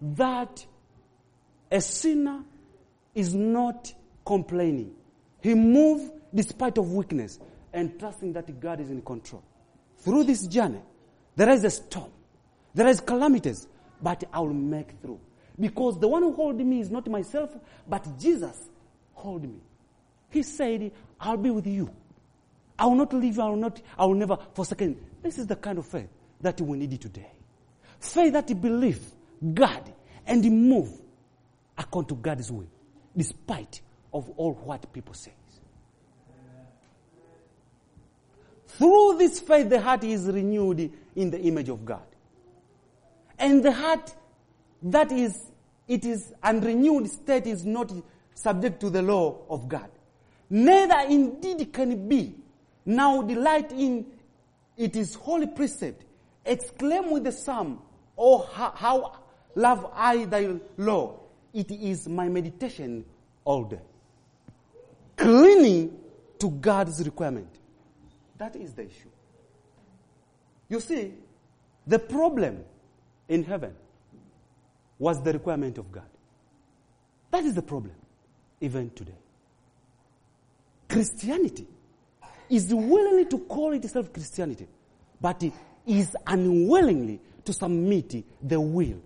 that 0.00 0.64
a 1.70 1.80
sinner 1.80 2.42
is 3.14 3.34
not 3.34 3.92
complaining. 4.24 4.94
He 5.42 5.54
moves 5.54 6.10
despite 6.34 6.78
of 6.78 6.92
weakness 6.92 7.38
and 7.72 7.98
trusting 7.98 8.32
that 8.34 8.60
God 8.60 8.80
is 8.80 8.90
in 8.90 9.02
control. 9.02 9.42
Through 9.98 10.24
this 10.24 10.46
journey, 10.46 10.80
there 11.36 11.50
is 11.50 11.64
a 11.64 11.70
storm. 11.70 12.10
There 12.74 12.86
is 12.86 13.00
calamities, 13.00 13.66
but 14.00 14.24
I 14.32 14.40
will 14.40 14.54
make 14.54 15.00
through. 15.00 15.20
Because 15.58 15.98
the 15.98 16.06
one 16.08 16.22
who 16.22 16.32
hold 16.32 16.56
me 16.56 16.80
is 16.80 16.90
not 16.90 17.08
myself, 17.08 17.50
but 17.88 18.06
Jesus 18.18 18.68
hold 19.14 19.42
me. 19.42 19.60
He 20.30 20.42
said, 20.42 20.92
I'll 21.20 21.36
be 21.36 21.50
with 21.50 21.66
you. 21.66 21.90
I 22.78 22.86
will 22.86 22.94
not 22.94 23.12
leave 23.12 23.36
you. 23.36 23.42
I 23.42 23.48
will 23.48 23.56
not, 23.56 23.82
I 23.98 24.06
will 24.06 24.14
never 24.14 24.38
forsake 24.54 24.82
you. 24.82 24.96
This 25.22 25.38
is 25.38 25.46
the 25.46 25.56
kind 25.56 25.78
of 25.78 25.86
faith 25.86 26.08
that 26.40 26.60
we 26.60 26.78
need 26.78 27.00
today. 27.00 27.30
Faith 27.98 28.32
that 28.34 28.60
believe 28.60 29.00
God 29.54 29.92
and 30.26 30.44
move 30.44 30.90
according 31.76 32.08
to 32.08 32.14
God's 32.16 32.50
will, 32.50 32.66
despite 33.16 33.80
of 34.12 34.28
all 34.36 34.54
what 34.54 34.92
people 34.92 35.14
say. 35.14 35.32
Through 38.66 39.16
this 39.18 39.40
faith, 39.40 39.68
the 39.68 39.80
heart 39.80 40.04
is 40.04 40.26
renewed 40.26 40.92
in 41.16 41.30
the 41.30 41.40
image 41.40 41.68
of 41.68 41.84
God. 41.84 42.06
And 43.38 43.62
the 43.62 43.72
heart 43.72 44.14
that 44.82 45.10
is, 45.10 45.50
it 45.88 46.04
is 46.04 46.32
unrenewed 46.42 47.08
state 47.10 47.46
is 47.46 47.64
not 47.64 47.92
subject 48.34 48.80
to 48.80 48.90
the 48.90 49.02
law 49.02 49.38
of 49.48 49.68
God. 49.68 49.90
Neither 50.50 51.00
indeed 51.08 51.72
can 51.72 52.08
be. 52.08 52.34
Now 52.86 53.22
delight 53.22 53.72
in 53.72 54.06
it 54.76 54.94
is 54.94 55.14
holy 55.14 55.48
precept. 55.48 56.04
Exclaim 56.44 57.10
with 57.10 57.24
the 57.24 57.32
psalm, 57.32 57.82
Oh, 58.16 58.38
how, 58.52 58.72
how 58.74 59.17
love 59.54 59.90
I 59.94 60.24
thy 60.24 60.56
law. 60.76 61.20
It 61.52 61.70
is 61.70 62.08
my 62.08 62.28
meditation 62.28 63.04
all 63.44 63.64
day. 63.64 63.80
Clinging 65.16 65.98
to 66.38 66.50
God's 66.50 67.04
requirement. 67.04 67.50
That 68.36 68.54
is 68.56 68.72
the 68.74 68.82
issue. 68.82 69.08
You 70.68 70.80
see, 70.80 71.14
the 71.86 71.98
problem 71.98 72.64
in 73.28 73.42
heaven 73.42 73.74
was 74.98 75.22
the 75.22 75.32
requirement 75.32 75.78
of 75.78 75.90
God. 75.90 76.08
That 77.30 77.44
is 77.44 77.54
the 77.54 77.62
problem 77.62 77.94
even 78.60 78.90
today. 78.90 79.16
Christianity 80.88 81.66
is 82.48 82.72
willingly 82.72 83.26
to 83.26 83.38
call 83.40 83.72
itself 83.72 84.12
Christianity, 84.12 84.66
but 85.20 85.42
it 85.42 85.52
is 85.86 86.16
unwillingly 86.26 87.20
to 87.44 87.52
submit 87.52 88.24
the 88.42 88.60
will, 88.60 89.00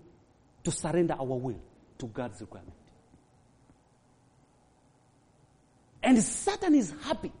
to 0.63 0.71
surrender 0.71 1.15
our 1.19 1.25
will 1.25 1.59
to 1.97 2.07
God's 2.07 2.41
requirement. 2.41 2.73
And 6.01 6.21
Satan 6.21 6.75
is 6.75 6.93
happy 7.03 7.31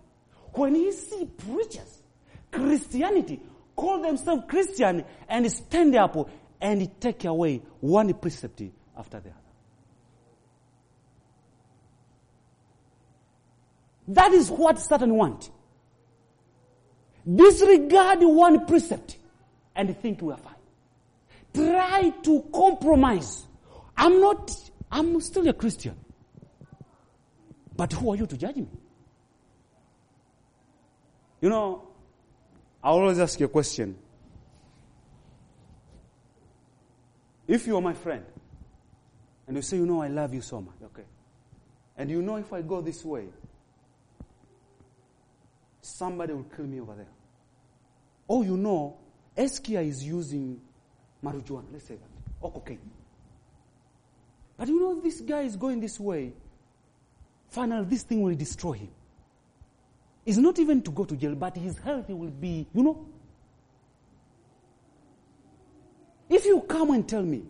when 0.53 0.75
he 0.75 0.91
sees 0.91 1.27
preachers, 1.37 2.01
Christianity, 2.51 3.41
call 3.75 4.01
themselves 4.01 4.43
Christian 4.47 5.03
and 5.27 5.51
stand 5.51 5.95
up 5.95 6.29
and 6.61 7.01
take 7.01 7.25
away 7.25 7.61
one 7.81 8.13
precept 8.13 8.61
after 8.97 9.19
the 9.19 9.29
other. 9.29 9.37
That 14.09 14.31
is 14.33 14.49
what 14.49 14.79
Satan 14.79 15.15
wants. 15.15 15.49
Disregard 17.29 18.19
one 18.21 18.65
precept 18.65 19.17
and 19.75 19.97
think 19.97 20.21
we 20.21 20.33
are 20.33 20.37
fine. 20.37 20.52
Try 21.53 22.11
to 22.23 22.43
compromise. 22.53 23.45
I'm 23.95 24.19
not, 24.19 24.51
I'm 24.91 25.21
still 25.21 25.47
a 25.47 25.53
Christian. 25.53 25.95
But 27.75 27.93
who 27.93 28.11
are 28.11 28.15
you 28.15 28.25
to 28.27 28.37
judge 28.37 28.55
me? 28.55 28.67
You 31.41 31.49
know, 31.49 31.87
I 32.83 32.89
always 32.89 33.19
ask 33.19 33.39
you 33.39 33.45
a 33.45 33.49
question. 33.49 33.97
If 37.47 37.67
you 37.67 37.75
are 37.75 37.81
my 37.81 37.93
friend, 37.93 38.23
and 39.47 39.57
you 39.57 39.61
say, 39.61 39.77
you 39.77 39.85
know, 39.85 40.01
I 40.01 40.07
love 40.07 40.33
you 40.33 40.41
so 40.41 40.61
much, 40.61 40.75
okay. 40.85 41.03
And 41.97 42.09
you 42.09 42.21
know, 42.21 42.37
if 42.37 42.51
I 42.53 42.61
go 42.61 42.81
this 42.81 43.03
way, 43.03 43.27
somebody 45.81 46.33
will 46.33 46.45
kill 46.55 46.65
me 46.65 46.79
over 46.79 46.95
there. 46.95 47.11
Oh, 48.29 48.41
you 48.41 48.55
know, 48.55 48.97
Eskia 49.37 49.85
is 49.85 50.03
using 50.03 50.61
marijuana, 51.23 51.65
let's 51.71 51.85
say 51.85 51.95
that, 51.95 52.09
or 52.41 52.51
cocaine. 52.51 52.79
But 54.57 54.67
you 54.67 54.79
know, 54.79 54.99
this 54.99 55.21
guy 55.21 55.41
is 55.41 55.55
going 55.55 55.79
this 55.79 55.99
way. 55.99 56.33
Finally, 57.49 57.85
this 57.85 58.03
thing 58.03 58.21
will 58.21 58.35
destroy 58.35 58.73
him. 58.73 58.89
It's 60.25 60.37
not 60.37 60.57
even 60.59 60.81
to 60.83 60.91
go 60.91 61.05
to 61.05 61.15
jail, 61.15 61.35
but 61.35 61.57
his 61.57 61.77
health 61.77 62.09
will 62.09 62.29
be, 62.29 62.65
you 62.73 62.83
know. 62.83 63.05
If 66.29 66.45
you 66.45 66.61
come 66.61 66.91
and 66.91 67.07
tell 67.07 67.23
me, 67.23 67.43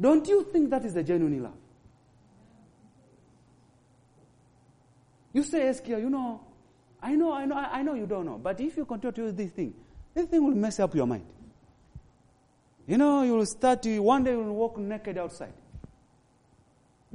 don't 0.00 0.26
you 0.28 0.44
think 0.44 0.70
that 0.70 0.84
is 0.84 0.94
a 0.96 1.02
genuine 1.02 1.42
love? 1.42 1.52
You 5.32 5.42
say, 5.42 5.60
Eskia, 5.62 6.00
you 6.00 6.08
know, 6.08 6.40
I 7.02 7.14
know, 7.14 7.32
I 7.32 7.44
know, 7.44 7.56
I 7.56 7.82
know 7.82 7.94
you 7.94 8.06
don't 8.06 8.24
know. 8.24 8.38
But 8.38 8.60
if 8.60 8.76
you 8.76 8.84
continue 8.84 9.12
to 9.12 9.22
use 9.22 9.34
this 9.34 9.50
thing, 9.50 9.74
this 10.18 10.26
thing 10.28 10.44
will 10.44 10.54
mess 10.54 10.80
up 10.80 10.94
your 10.94 11.06
mind. 11.06 11.24
You 12.86 12.98
know, 12.98 13.22
you 13.22 13.34
will 13.34 13.46
start 13.46 13.82
to, 13.82 13.98
one 14.00 14.24
day 14.24 14.32
you 14.32 14.38
will 14.38 14.54
walk 14.54 14.76
naked 14.78 15.16
outside. 15.16 15.52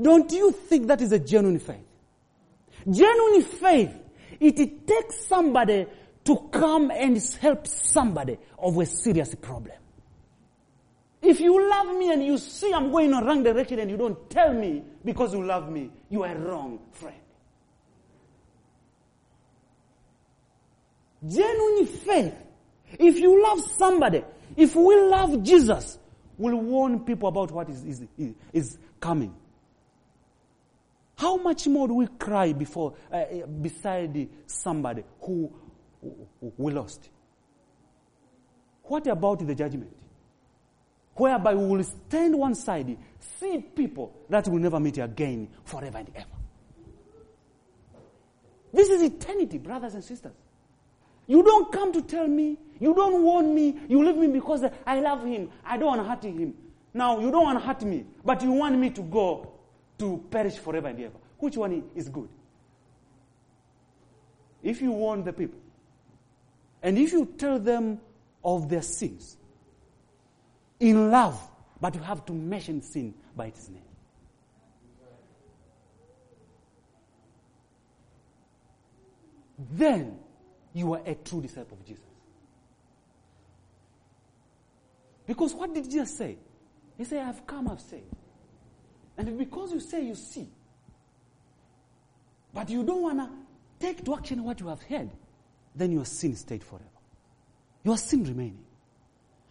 Don't 0.02 0.32
you 0.32 0.52
think 0.52 0.88
that 0.88 1.02
is 1.02 1.12
a 1.12 1.20
genuine 1.20 1.60
faith? 1.60 1.86
Genuine 2.90 3.42
faith, 3.44 3.92
it 4.40 4.88
takes 4.88 5.26
somebody 5.26 5.86
to 6.26 6.50
come 6.52 6.92
and 6.92 7.22
help 7.42 7.68
somebody 7.68 8.38
of 8.58 8.78
a 8.78 8.86
serious 8.86 9.36
problem. 9.36 9.76
If 11.22 11.34
If 11.36 11.42
you 11.42 11.70
love 11.70 11.98
me 11.98 12.12
and 12.12 12.24
you 12.24 12.38
see 12.38 12.72
I'm 12.74 12.92
going 12.92 13.08
in 13.08 13.14
a 13.16 13.26
wrong 13.26 13.44
direction 13.44 13.80
and 13.80 13.90
you 13.90 13.98
don't 13.98 14.30
tell 14.30 14.54
me 14.54 14.84
because 15.04 15.34
you 15.34 15.44
love 15.44 15.70
me, 15.70 15.90
you 16.10 16.24
are 16.24 16.36
wrong, 16.36 16.80
friend. 16.92 17.16
Genuine 21.28 21.86
faith. 21.88 22.36
If 23.00 23.18
you 23.20 23.42
love 23.42 23.62
somebody, 23.78 24.24
if 24.56 24.76
we 24.76 24.96
love 24.96 25.44
Jesus, 25.44 25.98
we'll 26.38 26.56
warn 26.56 27.00
people 27.02 27.30
about 27.30 27.52
what 27.52 27.70
is, 27.70 27.84
is, 27.84 28.04
is 28.52 28.78
coming. 29.00 29.36
How 31.16 31.38
much 31.38 31.68
more 31.68 31.88
do 31.88 31.94
we 31.96 32.08
cry 32.08 32.54
before, 32.54 32.96
uh, 33.12 33.46
beside 33.62 34.28
somebody 34.46 35.04
who, 35.22 35.52
who 36.02 36.54
we 36.58 36.74
lost? 36.74 37.10
What 38.84 39.08
about 39.08 39.46
the 39.46 39.56
judgment? 39.56 39.96
Whereby 41.16 41.54
we 41.54 41.66
will 41.66 41.84
stand 41.84 42.38
one 42.38 42.56
side, 42.56 42.98
see 43.40 43.60
people 43.60 44.14
that 44.30 44.48
will 44.48 44.60
never 44.60 44.80
meet 44.80 44.98
again 44.98 45.48
forever 45.64 46.00
and 46.00 46.12
ever. 46.16 46.28
This 48.74 48.90
is 48.90 49.04
eternity, 49.04 49.60
brothers 49.60 49.94
and 49.94 50.04
sisters. 50.04 50.34
You 51.28 51.44
don't 51.44 51.72
come 51.72 51.94
to 51.94 52.02
tell 52.02 52.28
me, 52.28 52.58
you 52.80 52.94
don't 52.94 53.24
warn 53.24 53.56
me, 53.56 53.80
you 53.88 54.04
leave 54.04 54.18
me 54.18 54.28
because 54.28 54.66
I 54.86 55.00
love 55.00 55.26
him. 55.26 55.50
I 55.66 55.78
don't 55.78 55.88
want 55.98 56.02
to 56.02 56.10
hurt 56.10 56.24
him. 56.24 56.54
Now, 56.94 57.20
you 57.20 57.32
don't 57.32 57.44
want 57.44 57.60
to 57.60 57.66
hurt 57.66 57.82
me, 57.84 58.06
but 58.24 58.42
you 58.42 58.52
want 58.52 58.78
me 58.78 58.90
to 58.92 59.02
go 59.02 59.54
to 60.00 60.24
perish 60.30 60.58
forever 60.58 60.90
and 60.90 61.00
ever. 61.00 61.16
Which 61.40 61.58
one 61.58 61.84
is 61.96 62.10
good? 62.10 62.30
If 64.62 64.82
you 64.82 64.92
warn 64.92 65.24
the 65.24 65.34
people, 65.34 65.60
and 66.82 66.98
if 66.98 67.12
you 67.12 67.26
tell 67.38 67.60
them 67.60 68.00
of 68.44 68.70
their 68.70 68.82
sins 68.82 69.38
in 70.80 71.10
love, 71.10 71.40
but 71.80 71.96
you 71.96 72.02
have 72.02 72.26
to 72.26 72.34
mention 72.34 72.82
sin 72.82 73.14
by 73.36 73.48
its 73.48 73.70
name. 73.70 73.82
Then 79.72 80.20
you 80.74 80.94
are 80.94 81.02
a 81.06 81.16
true 81.16 81.42
disciple 81.42 81.78
of 81.80 81.86
Jesus. 81.86 82.04
Because 85.26 85.54
what 85.54 85.74
did 85.74 85.86
Jesus 85.86 86.18
say? 86.18 86.38
He 86.98 87.06
said, 87.06 87.26
I've 87.26 87.46
come, 87.48 87.68
I've 87.68 87.80
said. 87.80 88.04
And 89.18 89.38
because 89.38 89.72
you 89.72 89.80
say 89.80 90.04
you 90.04 90.16
see, 90.16 90.48
but 92.54 92.70
you 92.70 92.84
don't 92.84 93.02
want 93.02 93.20
to 93.20 93.30
take 93.80 94.04
to 94.06 94.16
action 94.16 94.44
what 94.44 94.60
you 94.60 94.68
have 94.68 94.82
heard, 94.82 95.10
then 95.76 95.92
your 95.92 96.06
sin 96.06 96.36
stayed 96.36 96.64
forever. 96.64 96.86
Your 97.84 97.98
sin 97.98 98.24
remaining. 98.24 98.64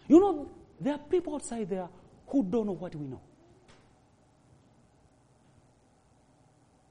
You 0.08 0.20
know, 0.20 0.50
there 0.80 0.94
are 0.94 0.98
people 0.98 1.34
outside 1.34 1.68
there 1.68 1.88
who 2.26 2.44
don't 2.44 2.66
know 2.66 2.72
what 2.72 2.94
we 2.94 3.06
know. 3.06 3.20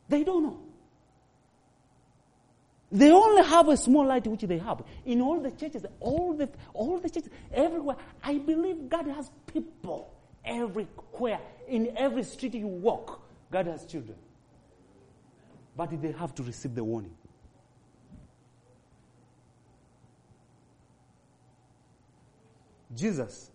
They 0.07 0.23
don't 0.23 0.43
know. 0.43 0.59
They 2.91 3.09
only 3.09 3.43
have 3.43 3.69
a 3.69 3.77
small 3.77 4.05
light 4.05 4.27
which 4.27 4.41
they 4.41 4.57
have. 4.57 4.83
In 5.05 5.21
all 5.21 5.39
the 5.39 5.51
churches, 5.51 5.85
all 6.01 6.33
the, 6.33 6.49
all 6.73 6.99
the 6.99 7.09
churches, 7.09 7.29
everywhere. 7.53 7.95
I 8.21 8.37
believe 8.37 8.89
God 8.89 9.07
has 9.07 9.31
people 9.47 10.13
everywhere. 10.43 11.39
In 11.69 11.93
every 11.95 12.23
street 12.23 12.55
you 12.55 12.67
walk, 12.67 13.21
God 13.49 13.67
has 13.67 13.85
children. 13.85 14.17
But 15.77 16.01
they 16.01 16.11
have 16.11 16.35
to 16.35 16.43
receive 16.43 16.75
the 16.75 16.83
warning. 16.83 17.15
Jesus 22.93 23.49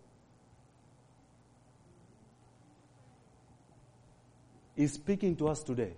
is 4.75 4.93
speaking 4.93 5.35
to 5.35 5.47
us 5.47 5.61
today 5.61 5.93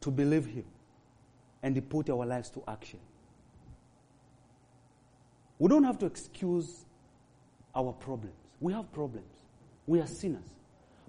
to 0.00 0.10
believe 0.10 0.46
Him 0.46 0.64
and 1.62 1.88
put 1.88 2.10
our 2.10 2.24
lives 2.24 2.50
to 2.50 2.62
action. 2.68 3.00
We 5.58 5.68
don't 5.68 5.84
have 5.84 5.98
to 5.98 6.06
excuse 6.06 6.84
our 7.74 7.92
problems. 7.92 8.36
We 8.60 8.72
have 8.72 8.92
problems. 8.92 9.26
We 9.86 10.00
are 10.00 10.06
sinners. 10.06 10.42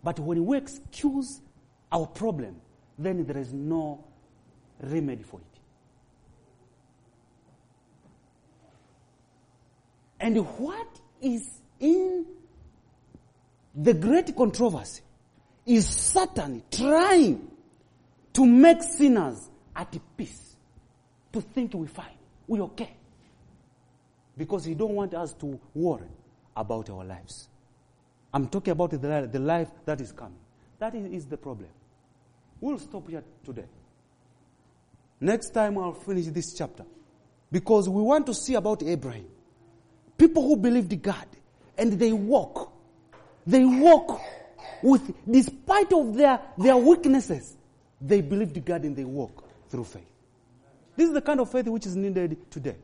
But 0.04 0.20
when 0.20 0.46
we 0.46 0.58
excuse 0.58 1.42
our 1.92 2.08
problem, 2.08 2.56
then 2.98 3.26
there 3.26 3.38
is 3.38 3.54
no 3.54 4.04
remedy 4.82 5.24
for 5.24 5.40
it. 5.40 5.46
And 10.20 10.38
what 10.58 11.00
is 11.22 11.48
in 11.80 12.26
the 13.76 13.94
great 13.94 14.36
controversy 14.36 15.02
is 15.66 15.88
Satan 15.88 16.64
trying 16.72 17.48
to 18.34 18.46
make 18.46 18.84
sinners 18.84 19.50
at 19.80 19.98
peace, 20.18 20.58
to 21.32 21.40
think 21.40 21.74
we're 21.74 21.88
fine, 21.88 22.18
we're 22.48 22.64
okay. 22.64 22.92
Because 24.38 24.66
he 24.66 24.76
don't 24.76 24.94
want 24.94 25.14
us 25.14 25.34
to 25.36 25.60
worry 25.74 26.10
about 26.56 26.90
our 26.90 27.06
lives. 27.06 27.48
I'm 28.34 28.48
talking 28.48 28.72
about 28.72 28.92
the, 28.92 29.30
the 29.32 29.40
life 29.40 29.70
that 29.86 30.02
is 30.02 30.12
coming. 30.12 30.38
That 30.80 30.96
is, 30.96 31.24
is 31.24 31.26
the 31.28 31.38
problem. 31.38 31.70
We'll 32.60 32.78
stop 32.80 33.10
here 33.10 33.24
today. 33.44 33.66
Next 35.22 35.52
time 35.52 35.78
I'll 35.78 35.94
finish 35.94 36.26
this 36.28 36.54
chapter. 36.58 36.84
Because 37.52 37.88
we 37.90 38.02
want 38.02 38.26
to 38.28 38.34
see 38.34 38.56
about 38.56 38.84
Abraham. 38.84 39.26
People 40.18 40.44
who 40.48 40.58
believed 40.58 41.02
God 41.02 41.26
and 41.78 41.94
they 41.94 42.12
walk. 42.12 42.74
They 43.48 43.64
walk 43.64 44.22
with, 44.84 45.14
despite 45.30 45.92
of 45.94 46.16
their, 46.16 46.40
their 46.58 46.78
weaknesses, 46.78 47.56
they 48.02 48.22
believed 48.22 48.64
God 48.64 48.84
and 48.84 48.96
they 48.96 49.06
walk 49.06 49.49
through 49.70 49.86
faith. 49.86 50.10
This 50.96 51.08
is 51.08 51.14
the 51.14 51.22
kind 51.22 51.40
of 51.40 51.52
faith 51.52 51.68
which 51.68 51.86
is 51.86 51.96
needed 51.96 52.52
today. 52.52 52.76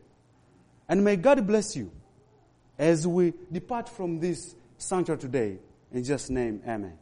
And 0.87 1.03
may 1.03 1.15
God 1.15 1.45
bless 1.45 1.75
you 1.75 1.91
as 2.77 3.07
we 3.07 3.33
depart 3.51 3.89
from 3.89 4.19
this 4.19 4.55
sanctuary 4.77 5.19
today. 5.19 5.57
In 5.91 6.03
Jesus' 6.03 6.29
name, 6.29 6.61
amen. 6.67 6.97